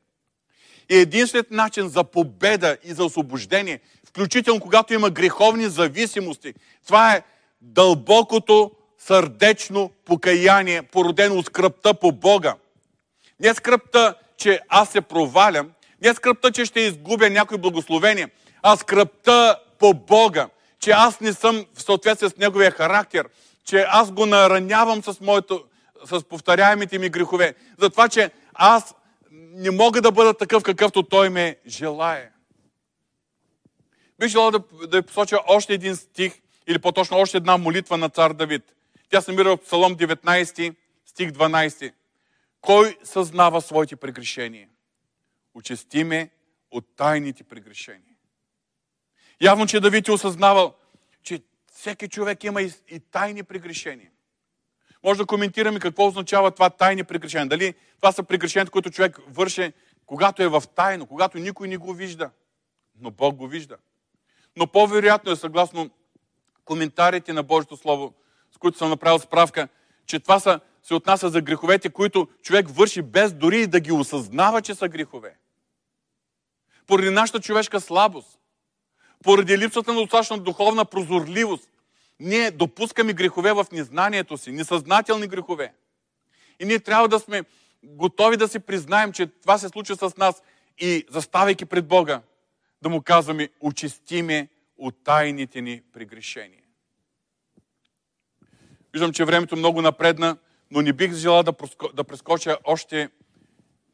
[0.90, 6.55] И единственият начин за победа и за освобождение, включително когато има греховни зависимости,
[6.86, 7.22] това е
[7.62, 12.54] дълбокото сърдечно покаяние, породено от скръпта по Бога.
[13.40, 15.70] Не скръпта, че аз се провалям,
[16.02, 18.30] не скръпта, че ще изгубя някои благословения,
[18.62, 20.48] а скръпта по Бога,
[20.80, 23.28] че аз не съм в съответствие с Неговия характер,
[23.64, 25.64] че аз го наранявам с, моето,
[26.04, 27.54] с повторяемите ми грехове.
[27.78, 28.94] Затова, че аз
[29.30, 32.30] не мога да бъда такъв, какъвто Той ме желае.
[34.18, 38.32] Бих желал да, да посоча още един стих, или по-точно още една молитва на цар
[38.32, 38.74] Давид.
[39.08, 40.74] Тя се намира в Псалом 19,
[41.06, 41.92] стих 12.
[42.60, 44.68] Кой съзнава своите прегрешения?
[45.54, 46.30] Очисти ме
[46.70, 48.16] от тайните прегрешения.
[49.40, 50.74] Явно, че Давид е осъзнавал,
[51.22, 51.42] че
[51.72, 54.10] всеки човек има и, и тайни прегрешения.
[55.04, 57.48] Може да коментираме какво означава това тайни прегрешения.
[57.48, 59.72] Дали това са прегрешенията, които човек върши,
[60.06, 62.30] когато е в тайно, когато никой не го вижда.
[63.00, 63.76] Но Бог го вижда.
[64.56, 65.90] Но по-вероятно е, съгласно
[66.72, 68.14] коментарите на Божието Слово,
[68.54, 69.68] с които съм направил справка,
[70.06, 74.62] че това са, се отнася за греховете, които човек върши без дори да ги осъзнава,
[74.62, 75.36] че са грехове.
[76.86, 78.38] Поради нашата човешка слабост,
[79.24, 81.70] поради липсата на достатъчно духовна прозорливост,
[82.20, 85.72] ние допускаме грехове в незнанието си, несъзнателни грехове.
[86.60, 87.42] И ние трябва да сме
[87.84, 90.42] готови да си признаем, че това се случва с нас
[90.78, 92.20] и заставайки пред Бога,
[92.82, 94.48] да му казваме, очисти ме
[94.78, 96.61] от тайните ни прегрешения.
[98.93, 100.36] Виждам, че времето много напредна,
[100.70, 101.53] но не бих желал да,
[101.95, 103.11] да прескоча още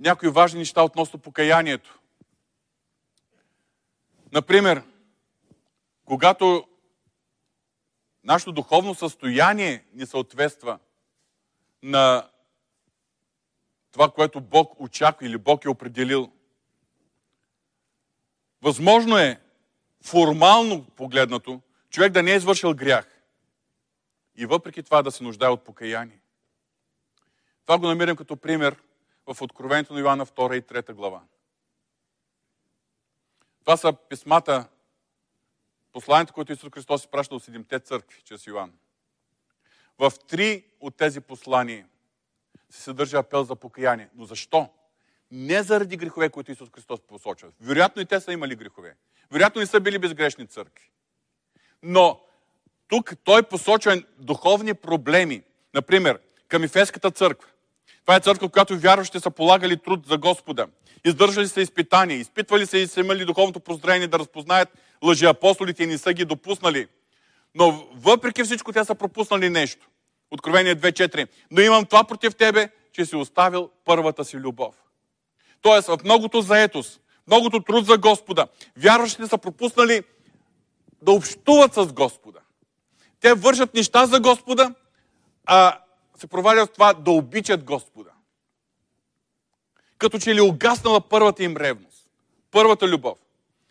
[0.01, 1.99] някои важни неща относно покаянието.
[4.33, 4.83] Например,
[6.05, 6.69] когато
[8.25, 10.79] нашето духовно състояние ни съответства
[11.83, 12.29] на
[13.93, 16.33] това, което Бог очаква или Бог е определил.
[18.63, 19.41] Възможно е,
[20.05, 23.18] формално погледнато, човек да не е извършил грях
[24.39, 26.21] и въпреки това да се нуждае от покаяние.
[27.67, 28.77] Това го намирам като пример
[29.27, 31.23] в Откровението на Йоанна 2 и 3 глава.
[33.61, 34.69] Това са писмата,
[35.93, 38.73] посланието, което Исус Христос праща от седемте църкви, чрез Йоанн.
[39.99, 41.89] В три от тези послания
[42.71, 44.09] се съдържа апел за покаяние.
[44.15, 44.71] Но защо?
[45.31, 47.53] Не заради грехове, които Исус Христос посочва.
[47.61, 48.97] Вероятно и те са имали грехове.
[49.31, 50.91] Вероятно не са били безгрешни църкви.
[51.83, 52.28] Но
[52.89, 55.43] тук той посочва духовни проблеми.
[55.75, 56.19] Например,
[56.49, 57.49] към Ефеската църква.
[58.01, 60.67] Това е църква, в която вярващите са полагали труд за Господа.
[61.05, 64.69] Издържали се изпитания, изпитвали се и са имали духовното прозрение да разпознаят
[65.05, 66.87] лъжеапостолите и не са ги допуснали.
[67.55, 69.89] Но въпреки всичко те са пропуснали нещо.
[70.31, 71.29] Откровение 2.4.
[71.51, 74.75] Но имам това против тебе, че си оставил първата си любов.
[75.63, 80.03] Тоест, в многото заетост, многото труд за Господа, вярващите са пропуснали
[81.03, 82.39] да общуват с Господа.
[83.21, 84.75] Те вършат неща за Господа,
[85.47, 85.81] а
[86.17, 88.11] се провалят в това да обичат Господа.
[89.99, 92.07] Като че ли угаснала първата им ревност,
[92.51, 93.19] първата любов.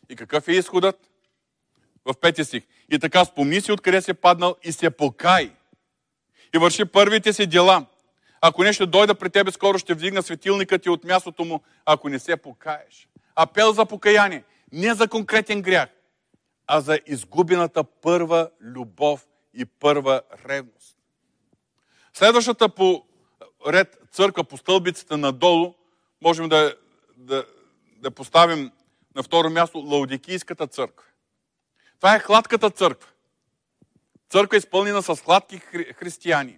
[0.09, 1.09] И какъв е изходът?
[2.05, 2.63] В пети стих.
[2.91, 5.51] И така спомни си откъде си е паднал и се покай.
[6.55, 7.85] и върши първите си дела.
[8.41, 12.19] Ако нещо дойда при тебе, скоро ще вдигна светилника ти от мястото му, ако не
[12.19, 13.07] се покаеш.
[13.35, 14.43] Апел за покаяние.
[14.71, 15.89] Не за конкретен грях,
[16.67, 19.27] а за изгубената първа любов
[19.57, 20.97] и първа ревност.
[22.13, 23.05] Следващата по
[23.67, 25.73] ред църква по стълбицата надолу,
[26.21, 26.75] можем да,
[27.17, 27.45] да,
[27.97, 28.71] да поставим
[29.15, 31.05] на второ място Лаудикийската църква.
[31.99, 33.09] Това е хладката църква.
[34.29, 36.57] Църква е изпълнена с хладки хри- християни.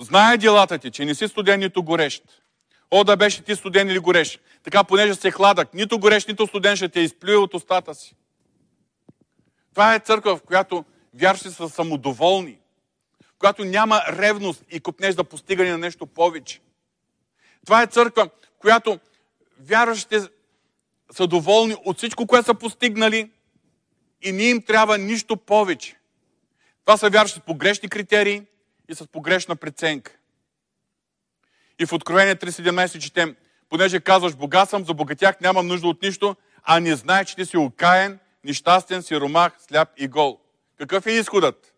[0.00, 2.24] Знае делата ти, че не си студен, нито горещ.
[2.90, 4.40] О, да беше ти студен или горещ.
[4.62, 8.16] Така, понеже се хладък, нито горещ, нито студен ще те изплюе от устата си.
[9.70, 10.84] Това е църква, в която
[11.14, 12.58] вярши са самодоволни,
[13.22, 16.60] в която няма ревност и купнеш да постигане на нещо повече.
[17.66, 18.98] Това е църква, в която
[19.60, 20.20] вярващите
[21.12, 23.30] са доволни от всичко, което са постигнали
[24.22, 25.96] и не им трябва нищо повече.
[26.84, 28.42] Това са вярващи с погрешни критерии
[28.88, 30.16] и с погрешна преценка.
[31.78, 33.36] И в Откровение 3.17 четем,
[33.68, 37.56] понеже казваш, бога съм, забогатях, нямам нужда от нищо, а не знае, че ти си
[37.56, 40.40] окаен, нещастен, сиромах, сляп и гол.
[40.78, 41.74] Какъв е изходът?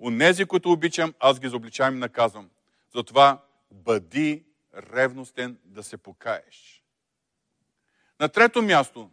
[0.00, 2.50] Онези, които обичам, аз ги заобличавам и наказвам.
[2.94, 4.44] Затова бъди
[4.76, 6.82] ревностен да се покаеш.
[8.20, 9.10] На трето място,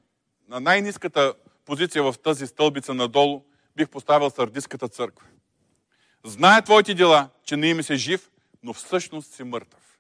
[0.48, 1.34] на най-низката
[1.66, 3.44] позиция в тази стълбица надолу,
[3.76, 5.28] бих поставил Сардиската църква.
[6.26, 8.32] Знае твоите дела, че не им се жив,
[8.64, 10.00] но всъщност си мъртъв.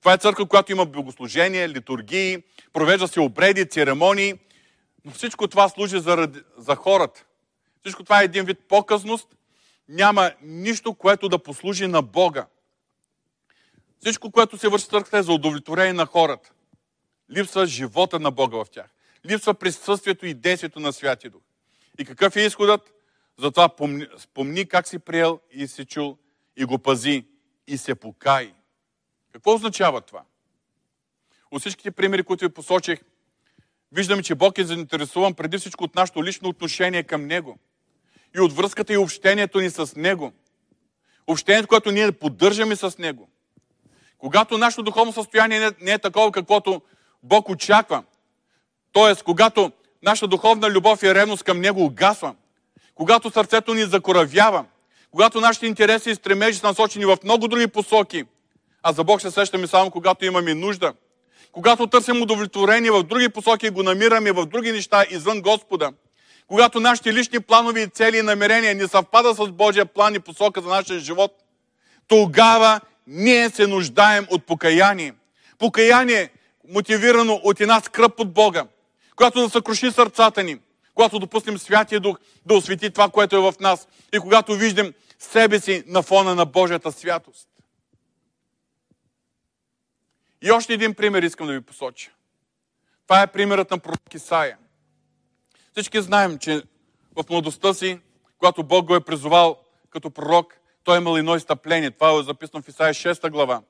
[0.00, 2.42] Това е църква, която има богослужение, литургии,
[2.72, 4.34] провежда се обреди, церемонии,
[5.04, 7.24] но всичко това служи за, за хората.
[7.80, 9.36] Всичко това е един вид показност.
[9.88, 12.46] Няма нищо, което да послужи на Бога.
[14.00, 16.52] Всичко, което се върши църквата е за удовлетворение на хората.
[17.30, 18.90] Липсва живота на Бога в тях.
[19.26, 21.42] Липсва присъствието и действието на Святия Дух.
[21.98, 22.94] И какъв е изходът?
[23.38, 26.18] Затова помни, спомни как си приел и си чул
[26.56, 27.24] и го пази
[27.66, 28.54] и се покай.
[29.32, 30.22] Какво означава това?
[31.50, 33.00] От всичките примери, които ви посочих,
[33.94, 37.58] виждаме, че Бог е заинтересуван преди всичко от нашето лично отношение към Него
[38.36, 40.32] и от връзката и общението ни с Него.
[41.26, 43.28] Общението, което ние поддържаме с Него.
[44.18, 46.82] Когато нашето духовно състояние не е такова, каквото
[47.22, 48.02] Бог очаква,
[48.92, 49.22] т.е.
[49.24, 49.72] когато
[50.02, 52.34] нашата духовна любов и ревност към Него угасва,
[52.94, 54.64] когато сърцето ни закоравява,
[55.10, 58.24] когато нашите интереси и стремежи са насочени в много други посоки,
[58.82, 60.94] а за Бог се сещаме само когато имаме нужда,
[61.54, 65.92] когато търсим удовлетворение в други посоки го намираме в други неща извън Господа,
[66.46, 70.60] когато нашите лични планови и цели и намерения не съвпадат с Божия план и посока
[70.60, 71.32] за нашия живот,
[72.08, 75.14] тогава ние се нуждаем от покаяние.
[75.58, 76.30] Покаяние,
[76.68, 78.64] мотивирано от една скръп от Бога,
[79.16, 80.56] която да съкруши сърцата ни,
[80.94, 85.60] когато допуснем Святия Дух да освети това, което е в нас и когато виждам себе
[85.60, 87.48] си на фона на Божията святост.
[90.44, 92.10] И още един пример искам да ви посоча.
[93.06, 94.58] Това е примерът на пророк Исаия.
[95.72, 96.62] Всички знаем, че
[97.16, 98.00] в младостта си,
[98.38, 99.58] когато Бог го е призовал
[99.90, 101.90] като пророк, той е имал едно изтъпление.
[101.90, 103.62] Това е записано в Исаия 6 глава.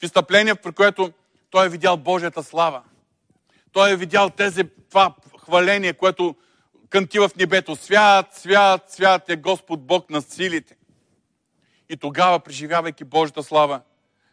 [0.00, 1.12] В изтъпление, при което
[1.50, 2.82] той е видял Божията слава.
[3.72, 5.14] Той е видял тези, това
[5.44, 6.36] хваление, което
[6.90, 7.76] кънти в небето.
[7.76, 10.76] Свят, свят, свят е Господ Бог на силите.
[11.88, 13.80] И тогава, преживявайки Божията слава,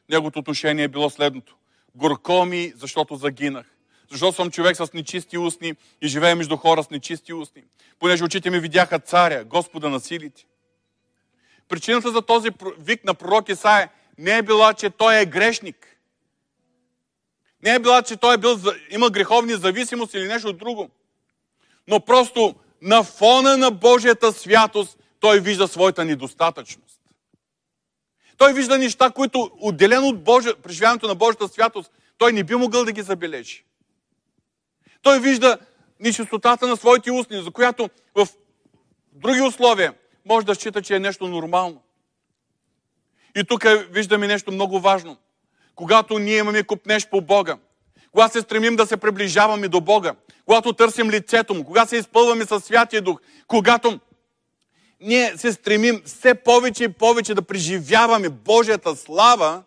[0.09, 1.55] неговото отношение е било следното.
[1.95, 3.65] Горко ми, защото загинах.
[4.11, 7.63] Защото съм човек с нечисти устни и живея между хора с нечисти устни.
[7.99, 10.45] Понеже очите ми видяха царя, Господа на силите.
[11.67, 12.49] Причината за този
[12.79, 15.97] вик на пророк Исаия не е била, че той е грешник.
[17.63, 18.59] Не е била, че той е бил,
[18.91, 20.89] има греховни зависимости или нещо друго.
[21.87, 26.86] Но просто на фона на Божията святост той вижда своята недостатъчност.
[28.37, 32.85] Той вижда неща, които отделено от Божия, преживяването на Божията святост, той не би могъл
[32.85, 33.63] да ги забележи.
[35.01, 35.57] Той вижда
[35.99, 38.27] нечистотата на своите устни, за която в
[39.13, 39.93] други условия
[40.25, 41.81] може да счита, че е нещо нормално.
[43.35, 45.17] И тук виждаме нещо много важно.
[45.75, 47.57] Когато ние имаме купнеж по Бога,
[48.11, 50.13] когато се стремим да се приближаваме до Бога,
[50.45, 53.99] когато търсим лицето Му, когато се изпълваме със Святия Дух, когато
[55.01, 59.63] ние се стремим все повече и повече да преживяваме Божията слава,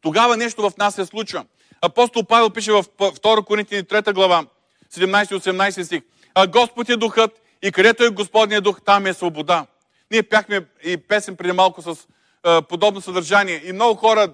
[0.00, 1.44] тогава нещо в нас се случва.
[1.82, 4.46] Апостол Павел пише в 2 Коринтини 3 глава,
[4.94, 6.02] 17-18 стих.
[6.34, 9.66] А Господ е духът и където е Господният дух, там е свобода.
[10.10, 12.06] Ние пяхме и песен преди малко с
[12.42, 13.62] а, подобно съдържание.
[13.64, 14.28] И много хора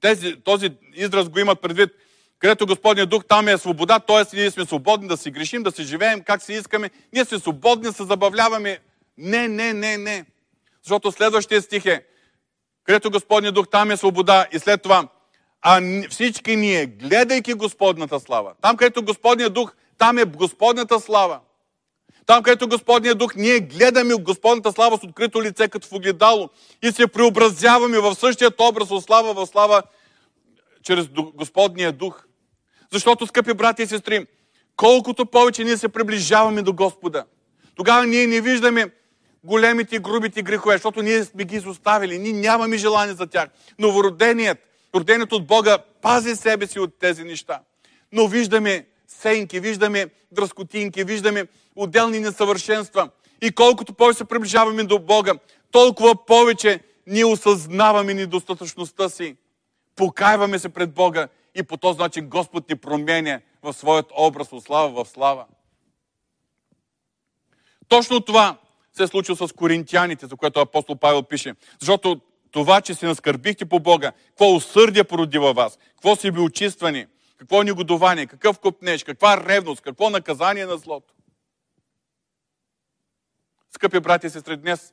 [0.00, 1.90] тези, този израз го имат предвид.
[2.38, 4.36] Където Господният дух, там е свобода, т.е.
[4.36, 6.90] ние сме свободни да си грешим, да си живеем как си искаме.
[7.12, 8.78] Ние сме свободни да се забавляваме
[9.18, 10.24] Не, не, не, не.
[10.82, 12.04] Защото следващия стих е,
[12.84, 15.08] където Господния дух, там е свобода и след това,
[15.62, 21.40] а всички ние, гледайки Господната слава, там където Господния дух, там е Господната слава.
[22.26, 26.48] Там, където Господния дух, ние гледаме Господната слава с открито лице, като в огледало
[26.82, 29.82] и се преобразяваме в същият образ от слава в слава
[30.82, 32.24] чрез Господния дух.
[32.92, 34.26] Защото, скъпи брати и сестри,
[34.76, 37.24] колкото повече ние се приближаваме до Господа,
[37.74, 38.90] тогава ние не виждаме
[39.44, 42.18] големите грубите грехове, защото ние сме ги изоставили.
[42.18, 43.48] Ние нямаме желание за тях.
[43.78, 44.58] Новороденият,
[44.94, 47.60] роденият от Бога, пази себе си от тези неща.
[48.12, 53.10] Но виждаме сенки, виждаме дръскотинки, виждаме отделни несъвършенства.
[53.42, 55.32] И колкото повече се приближаваме до Бога,
[55.70, 59.36] толкова повече ние осъзнаваме недостатъчността си.
[59.96, 64.64] Покайваме се пред Бога и по този начин Господ ни променя в своят образ от
[64.64, 65.44] слава в слава.
[67.88, 68.56] Точно това
[69.00, 71.54] се е случило с коринтияните, за което апостол Павел пише.
[71.80, 72.20] Защото
[72.50, 77.06] това, че се наскърбихте по Бога, какво усърдие породи във вас, какво си би очиствани,
[77.38, 81.14] какво негодование, какъв купнеж, каква ревност, какво наказание на злото.
[83.70, 84.92] Скъпи брати и сестри, днес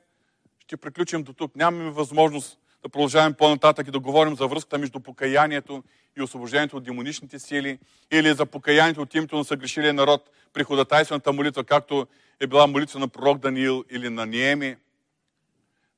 [0.60, 1.56] ще приключим до тук.
[1.56, 5.84] Нямаме възможност да продължаваме по-нататък и да говорим за връзката между покаянието
[6.18, 7.80] и освобождението от демоничните сили,
[8.12, 12.08] или за покаянието от името на съгрешилия народ при ходатайствената молитва, както
[12.40, 14.78] е била молитва на пророк Даниил или на Ниеми.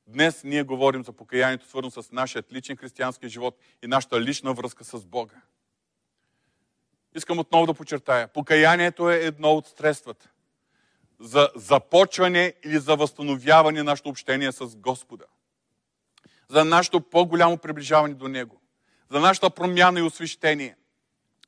[0.06, 4.84] Днес ние говорим за покаянието, свързано с нашия личен християнски живот и нашата лична връзка
[4.84, 5.34] с Бога.
[7.14, 8.28] Искам отново да подчертая.
[8.28, 10.30] Покаянието е едно от средствата
[11.20, 15.24] за започване или за възстановяване на нашето общение с Господа.
[16.48, 18.60] За нашето по-голямо приближаване до Него.
[19.10, 20.76] За нашата промяна и освещение.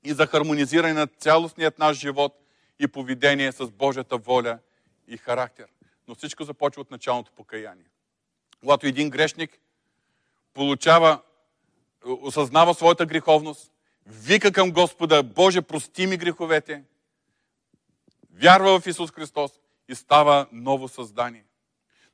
[0.05, 2.33] И за хармонизиране на цялостният наш живот
[2.79, 4.59] и поведение с Божията воля
[5.13, 5.67] и характер.
[6.09, 7.91] Но всичко започва от началното покаяние.
[8.61, 9.59] Когато един грешник
[10.55, 11.21] получава,
[12.05, 13.73] осъзнава своята греховност,
[14.07, 16.85] вика към Господа, Боже, прости ми греховете,
[18.35, 19.53] вярва в Исус Христос
[19.89, 21.45] и става ново създание.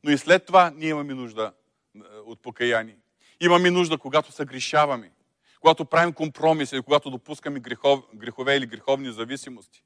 [0.04, 1.52] Но и след това ние имаме нужда
[1.96, 2.96] е, от покаяние.
[3.40, 5.12] Имаме нужда, когато съгрешаваме,
[5.60, 9.82] когато правим компромиси, когато допускаме грехов, грехове или греховни зависимости.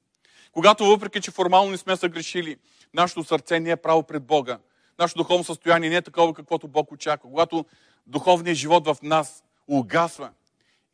[0.52, 2.56] Когато въпреки, че формално не сме съгрешили,
[2.94, 4.58] нашето сърце не е право пред Бога,
[4.98, 7.30] нашето духовно състояние не е такова, каквото Бог очаква.
[7.30, 7.64] Когато
[8.06, 10.30] духовният живот в нас угасва,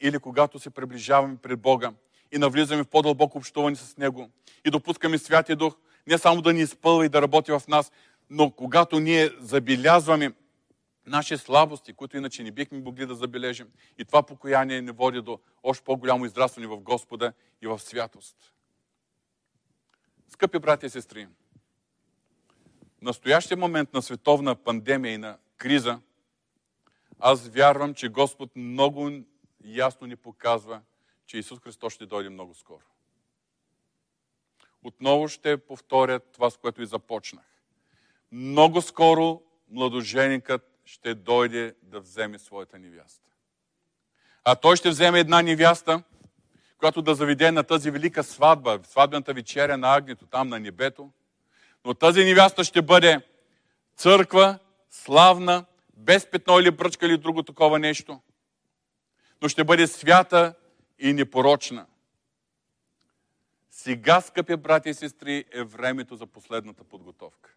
[0.01, 1.93] или когато се приближаваме пред Бога
[2.33, 4.31] и навлизаме в по-дълбоко общуване с Него
[4.65, 5.77] и допускаме Святия Дух
[6.07, 7.93] не само да ни изпълва и да работи в нас,
[8.31, 10.33] но когато ние забелязваме
[11.07, 13.69] наши слабости, които иначе не бихме могли да забележим.
[13.99, 17.33] И това покаяние не води до още по-голямо израстване в Господа
[17.63, 18.37] и в святост.
[20.29, 21.27] Скъпи брати и сестри,
[23.03, 26.01] настоящия момент на световна пандемия и на криза,
[27.21, 29.11] аз вярвам, че Господ много
[29.65, 30.81] ясно ни показва,
[31.27, 32.85] че Исус Христос ще дойде много скоро.
[34.83, 37.45] Отново ще повторя това, с което и започнах.
[38.33, 43.29] Много скоро младоженикът ще дойде да вземе своята невяста.
[44.45, 46.03] А той ще вземе една невяста,
[46.79, 51.11] която да заведе на тази велика сватба, сватбената вечеря на Агнето, там на небето.
[51.85, 53.21] Но тази невяста ще бъде
[53.97, 54.59] църква,
[54.91, 55.65] славна,
[55.97, 58.21] без петно или бръчка или друго такова нещо
[59.43, 60.55] но ще бъде свята
[60.99, 61.87] и непорочна.
[63.71, 67.55] Сега, скъпи брати и сестри, е времето за последната подготовка.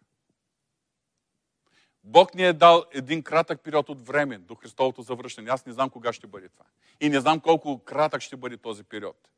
[2.04, 5.50] Бог ни е дал един кратък период от време до Христовото завръщане.
[5.50, 6.64] Аз не знам кога ще бъде това.
[7.00, 9.28] И не знам колко кратък ще бъде този период.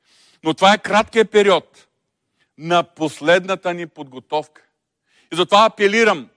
[0.43, 1.89] Но това е краткият период
[2.59, 4.62] на последната ни подготовка.
[5.33, 6.29] И затова апелирам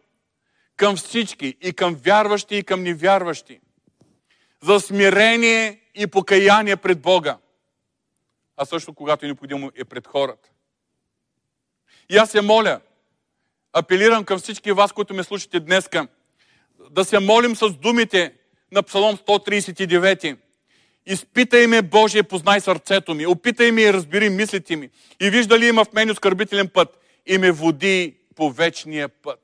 [0.75, 3.59] към всички, и към вярващи, и към невярващи,
[4.63, 7.37] за смирение и покаяние пред Бога.
[8.57, 10.49] А също, когато е необходимо, е пред хората.
[12.09, 12.79] И аз се моля,
[13.73, 16.07] апелирам към всички вас, които ме слушате днеска,
[16.89, 18.33] да се молим с думите
[18.71, 20.37] на Псалом 139.
[21.05, 23.27] Изпитай ме, Боже, познай сърцето ми.
[23.27, 24.89] Опитай ме и разбери мислите ми.
[25.21, 29.39] И вижда ли има в мен оскърбителен път и ме води по вечния път.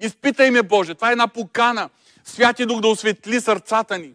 [0.00, 0.94] Изпитай ме, Боже.
[0.94, 1.90] Това е една покана.
[2.24, 4.12] Святи Дух да осветли сърцата ни.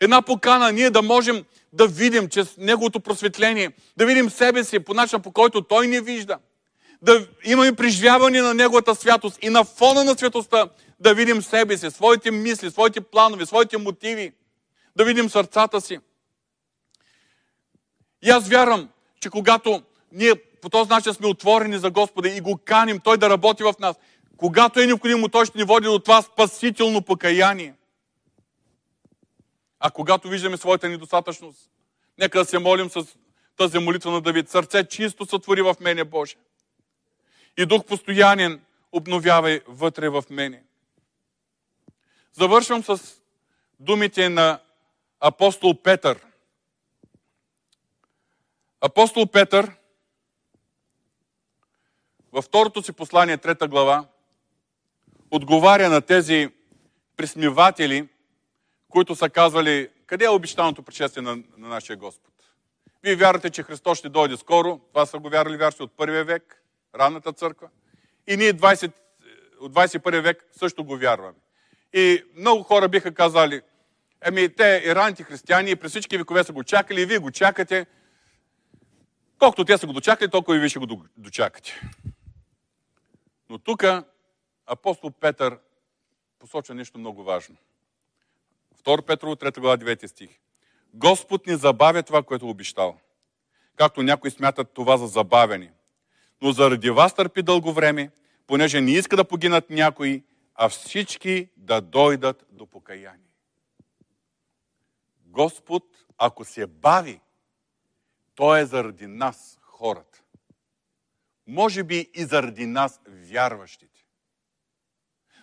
[0.00, 4.94] Една покана ние да можем да видим чрез Неговото просветление, да видим себе си по
[4.94, 6.38] начин, по който Той ни вижда.
[7.02, 10.68] Да имаме преживяване на Неговата святост и на фона на светостта
[11.00, 14.32] да видим себе си, своите мисли, своите планове, своите мотиви,
[14.96, 15.98] да видим сърцата си.
[18.22, 18.88] И аз вярвам,
[19.20, 19.82] че когато
[20.12, 23.74] ние по този начин сме отворени за Господа и го каним Той да работи в
[23.80, 23.96] нас,
[24.36, 27.74] когато е необходимо, Той ще ни води до това спасително покаяние.
[29.80, 31.70] А когато виждаме своята недостатъчност,
[32.18, 33.06] нека да се молим с
[33.56, 34.48] тази молитва на Давид.
[34.48, 36.36] Сърце чисто сътвори в мене, Боже.
[37.58, 38.60] И дух постоянен
[38.92, 40.62] обновявай вътре в мене.
[42.32, 43.00] Завършвам с
[43.80, 44.60] думите на
[45.20, 46.20] апостол Петър.
[48.80, 49.72] Апостол Петър
[52.36, 54.04] във второто си послание, трета глава,
[55.30, 56.48] отговаря на тези
[57.16, 58.08] присмиватели,
[58.88, 62.32] които са казвали, къде е обещаното пришествие на, на нашия Господ?
[63.02, 64.80] Вие вярвате, че Христос ще дойде скоро.
[64.88, 66.62] Това са го вярвали вярващи от първия век,
[66.98, 67.68] ранната църква.
[68.26, 68.92] И ние 20,
[69.60, 71.38] от 21 век също го вярваме.
[71.92, 73.60] И много хора биха казали,
[74.24, 77.30] еми те и ранните християни и през всички векове са го чакали и вие го
[77.30, 77.86] чакате.
[79.38, 81.80] Колкото те са го дочакали, толкова и вие ще го дочакате.
[83.48, 83.84] Но тук
[84.66, 85.58] апостол Петър
[86.38, 87.56] посочва нещо много важно.
[88.84, 90.38] 2 Петрово, 3 глава, 9 стих.
[90.94, 92.98] Господ не забавя това, което е обещал.
[93.76, 95.72] Както някои смятат това за забавяне.
[96.42, 98.10] Но заради вас търпи дълго време,
[98.46, 100.24] понеже не иска да погинат някои,
[100.54, 103.30] а всички да дойдат до покаяние.
[105.26, 105.84] Господ,
[106.18, 107.20] ако се бави,
[108.34, 110.22] то е заради нас, хората.
[111.46, 114.04] Може би и заради нас, вярващите.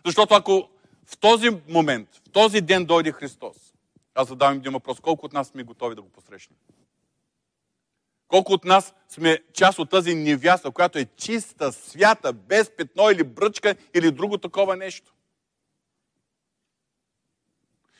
[0.05, 0.69] Защото ако
[1.05, 3.55] в този момент, в този ден дойде Христос,
[4.15, 6.57] аз задавам един въпрос, колко от нас сме готови да го посрещнем?
[8.27, 13.23] Колко от нас сме част от тази невяста, която е чиста, свята, без петно или
[13.23, 15.13] бръчка или друго такова нещо?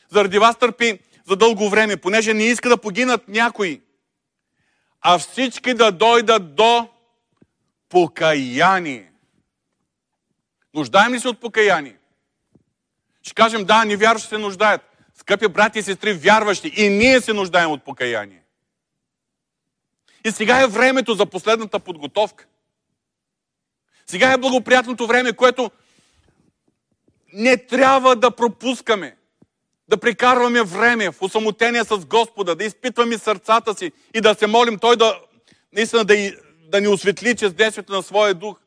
[0.09, 3.81] Заради вас търпи за дълго време, понеже не иска да погинат някои,
[5.01, 6.92] а всички да дойдат до
[7.93, 9.11] покаяние.
[10.73, 11.97] Нуждаем ли се от покаяние?
[13.21, 14.81] Ще кажем, да, невярващи се нуждаят.
[15.15, 18.43] Скъпи брати и сестри, вярващи, и ние се нуждаем от покаяние.
[20.25, 22.45] И сега е времето за последната подготовка.
[24.05, 25.71] Сега е благоприятното време, което
[27.33, 29.17] не трябва да пропускаме.
[29.87, 34.79] Да прекарваме време в осамотение с Господа, да изпитваме сърцата си и да се молим
[34.79, 35.19] Той да,
[35.73, 36.31] наистина да,
[36.73, 38.59] да ни осветли чрез действието на своя дух.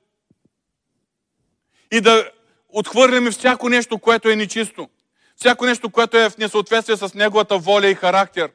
[1.92, 2.30] И да
[2.68, 4.88] отхвърляме всяко нещо, което е нечисто.
[5.36, 8.50] Всяко нещо, което е в несъответствие с Неговата воля и характер.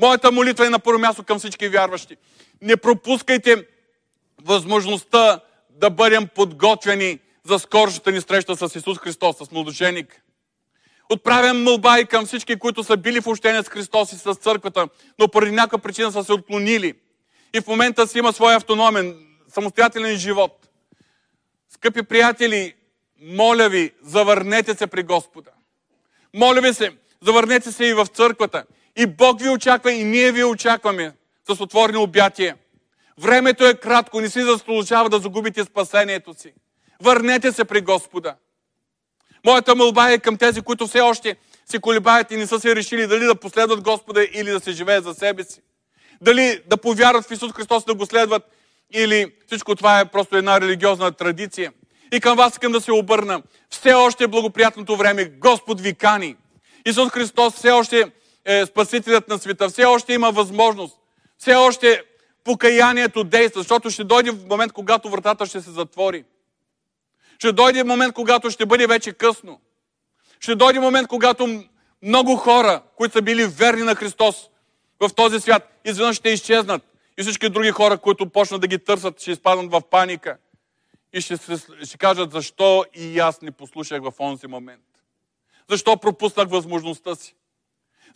[0.00, 2.16] Моята молитва е на първо място към всички вярващи.
[2.62, 3.66] Не пропускайте
[4.42, 10.22] възможността да бъдем подготвени за скоршата ни среща с Исус Христос, с младоженик.
[11.10, 14.88] Отправям мълба и към всички, които са били в общение с Христос и с църквата,
[15.18, 16.94] но поради някаква причина са се отклонили.
[17.54, 20.68] И в момента си има свой автономен, самостоятелен живот.
[21.70, 22.74] Скъпи приятели,
[23.22, 25.50] моля ви, завърнете се при Господа.
[26.34, 26.90] Моля ви се,
[27.22, 28.64] завърнете се и в църквата.
[28.96, 31.12] И Бог ви очаква, и ние ви очакваме
[31.48, 32.56] с отворени обятия.
[33.18, 36.52] Времето е кратко, не си заслужава да загубите спасението си.
[37.00, 38.36] Върнете се при Господа.
[39.46, 41.36] Моята мълба е към тези, които все още
[41.66, 45.04] се колебаят и не са се решили дали да последват Господа или да се живеят
[45.04, 45.60] за себе си.
[46.24, 48.42] Дали да повярват в Исус Христос, да го следват
[48.92, 51.72] или всичко това е просто една религиозна традиция.
[52.12, 53.42] И към вас искам да се обърна.
[53.70, 55.24] Все още е благоприятното време.
[55.24, 56.36] Господ ви кани.
[56.86, 58.12] Исус Христос все още
[58.44, 59.68] е спасителят на света.
[59.68, 60.96] Все още има възможност.
[61.38, 62.02] Все още
[62.44, 66.24] покаянието действа, защото ще дойде в момент, когато вратата ще се затвори.
[67.38, 69.60] Ще дойде момент, когато ще бъде вече късно.
[70.40, 71.64] Ще дойде момент, когато
[72.02, 74.48] много хора, които са били верни на Христос
[75.08, 76.82] в този свят, изведнъж ще изчезнат.
[77.18, 80.36] И всички други хора, които почнат да ги търсят, ще изпаднат в паника.
[81.12, 84.82] И ще, се, ще кажат, защо и аз не послушах в онзи момент.
[85.70, 87.34] Защо пропуснах възможността си.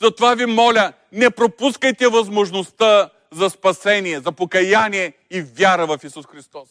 [0.00, 6.68] Затова ви моля, не пропускайте възможността за спасение, за покаяние и вяра в Исус Христос.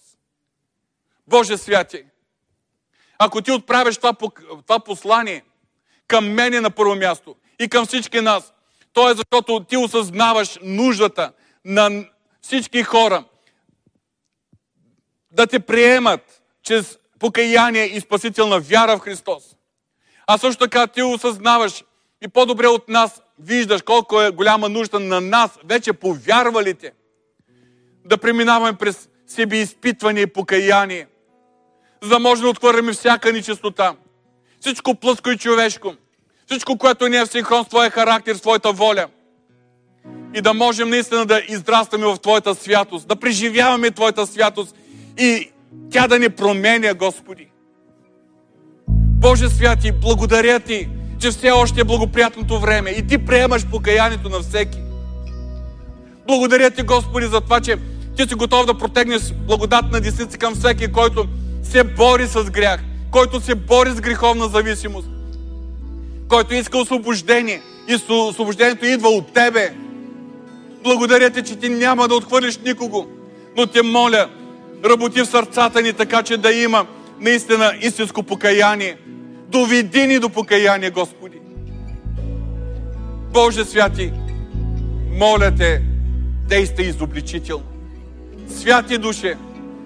[1.28, 2.04] Боже святи,
[3.20, 4.14] ако ти отправиш това,
[4.68, 5.44] това послание
[6.08, 8.54] към мене на първо място и към всички нас,
[8.98, 11.32] то е защото ти осъзнаваш нуждата
[11.66, 12.06] на
[12.42, 13.24] всички хора
[15.32, 19.44] да те приемат чрез покаяние и спасителна вяра в Христос.
[20.28, 21.84] А също така ти осъзнаваш
[22.22, 26.92] и по-добре от нас виждаш колко е голяма нужда на нас, вече повярвалите,
[28.06, 31.08] да преминаваме през себе изпитване и покаяние,
[32.02, 33.96] за да може да отхвърляме всяка нечистота.
[34.60, 35.94] Всичко плъско и човешко,
[36.48, 39.06] всичко, което не е в синхрон с Твоя характер, с Твоята воля.
[40.34, 44.76] И да можем наистина да израстваме в Твоята святост, да преживяваме Твоята святост
[45.18, 45.52] и
[45.92, 47.48] Тя да ни променя, Господи.
[49.20, 54.40] Боже святи, благодаря Ти, че все още е благоприятното време и Ти приемаш покаянието на
[54.40, 54.78] всеки.
[56.28, 57.78] Благодаря Ти, Господи, за това, че
[58.18, 61.28] Ти си готов да протегнеш благодатна десница към всеки, който
[61.64, 65.08] се бори с грях, който се бори с греховна зависимост,
[66.30, 69.74] който иска освобождение и освобождението идва от Тебе.
[70.84, 73.08] Благодаря Ти, че Ти няма да отхвърлиш никого,
[73.58, 74.30] но Те моля,
[74.86, 76.86] работи в сърцата ни така, че да има
[77.20, 78.98] наистина истинско покаяние.
[79.48, 81.40] Доведи ни до покаяние, Господи.
[83.34, 84.14] Боже святи,
[85.12, 85.82] моля Те,
[86.50, 87.66] действай изобличително.
[88.50, 89.38] Святи душе,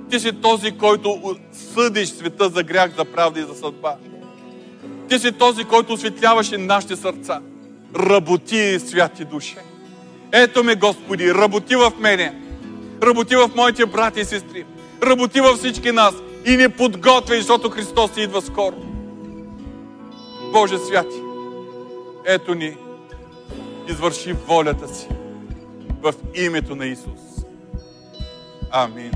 [0.09, 3.95] Ти си този, който съдиш света за грях, за правда и за съдба.
[5.11, 7.41] Ти си този, който осветляваше нашите сърца.
[7.95, 9.57] Работи, святи душе.
[10.31, 12.41] Ето ме, Господи, работи в мене.
[13.03, 14.65] Работи в моите брати и сестри.
[15.03, 16.13] Работи във всички нас
[16.45, 18.75] и ни подготвя, защото Христос идва скоро.
[20.53, 21.21] Боже святи,
[22.25, 22.77] ето ни,
[23.89, 25.07] извърши волята си
[26.01, 27.45] в името на Исус.
[28.71, 29.11] Амин.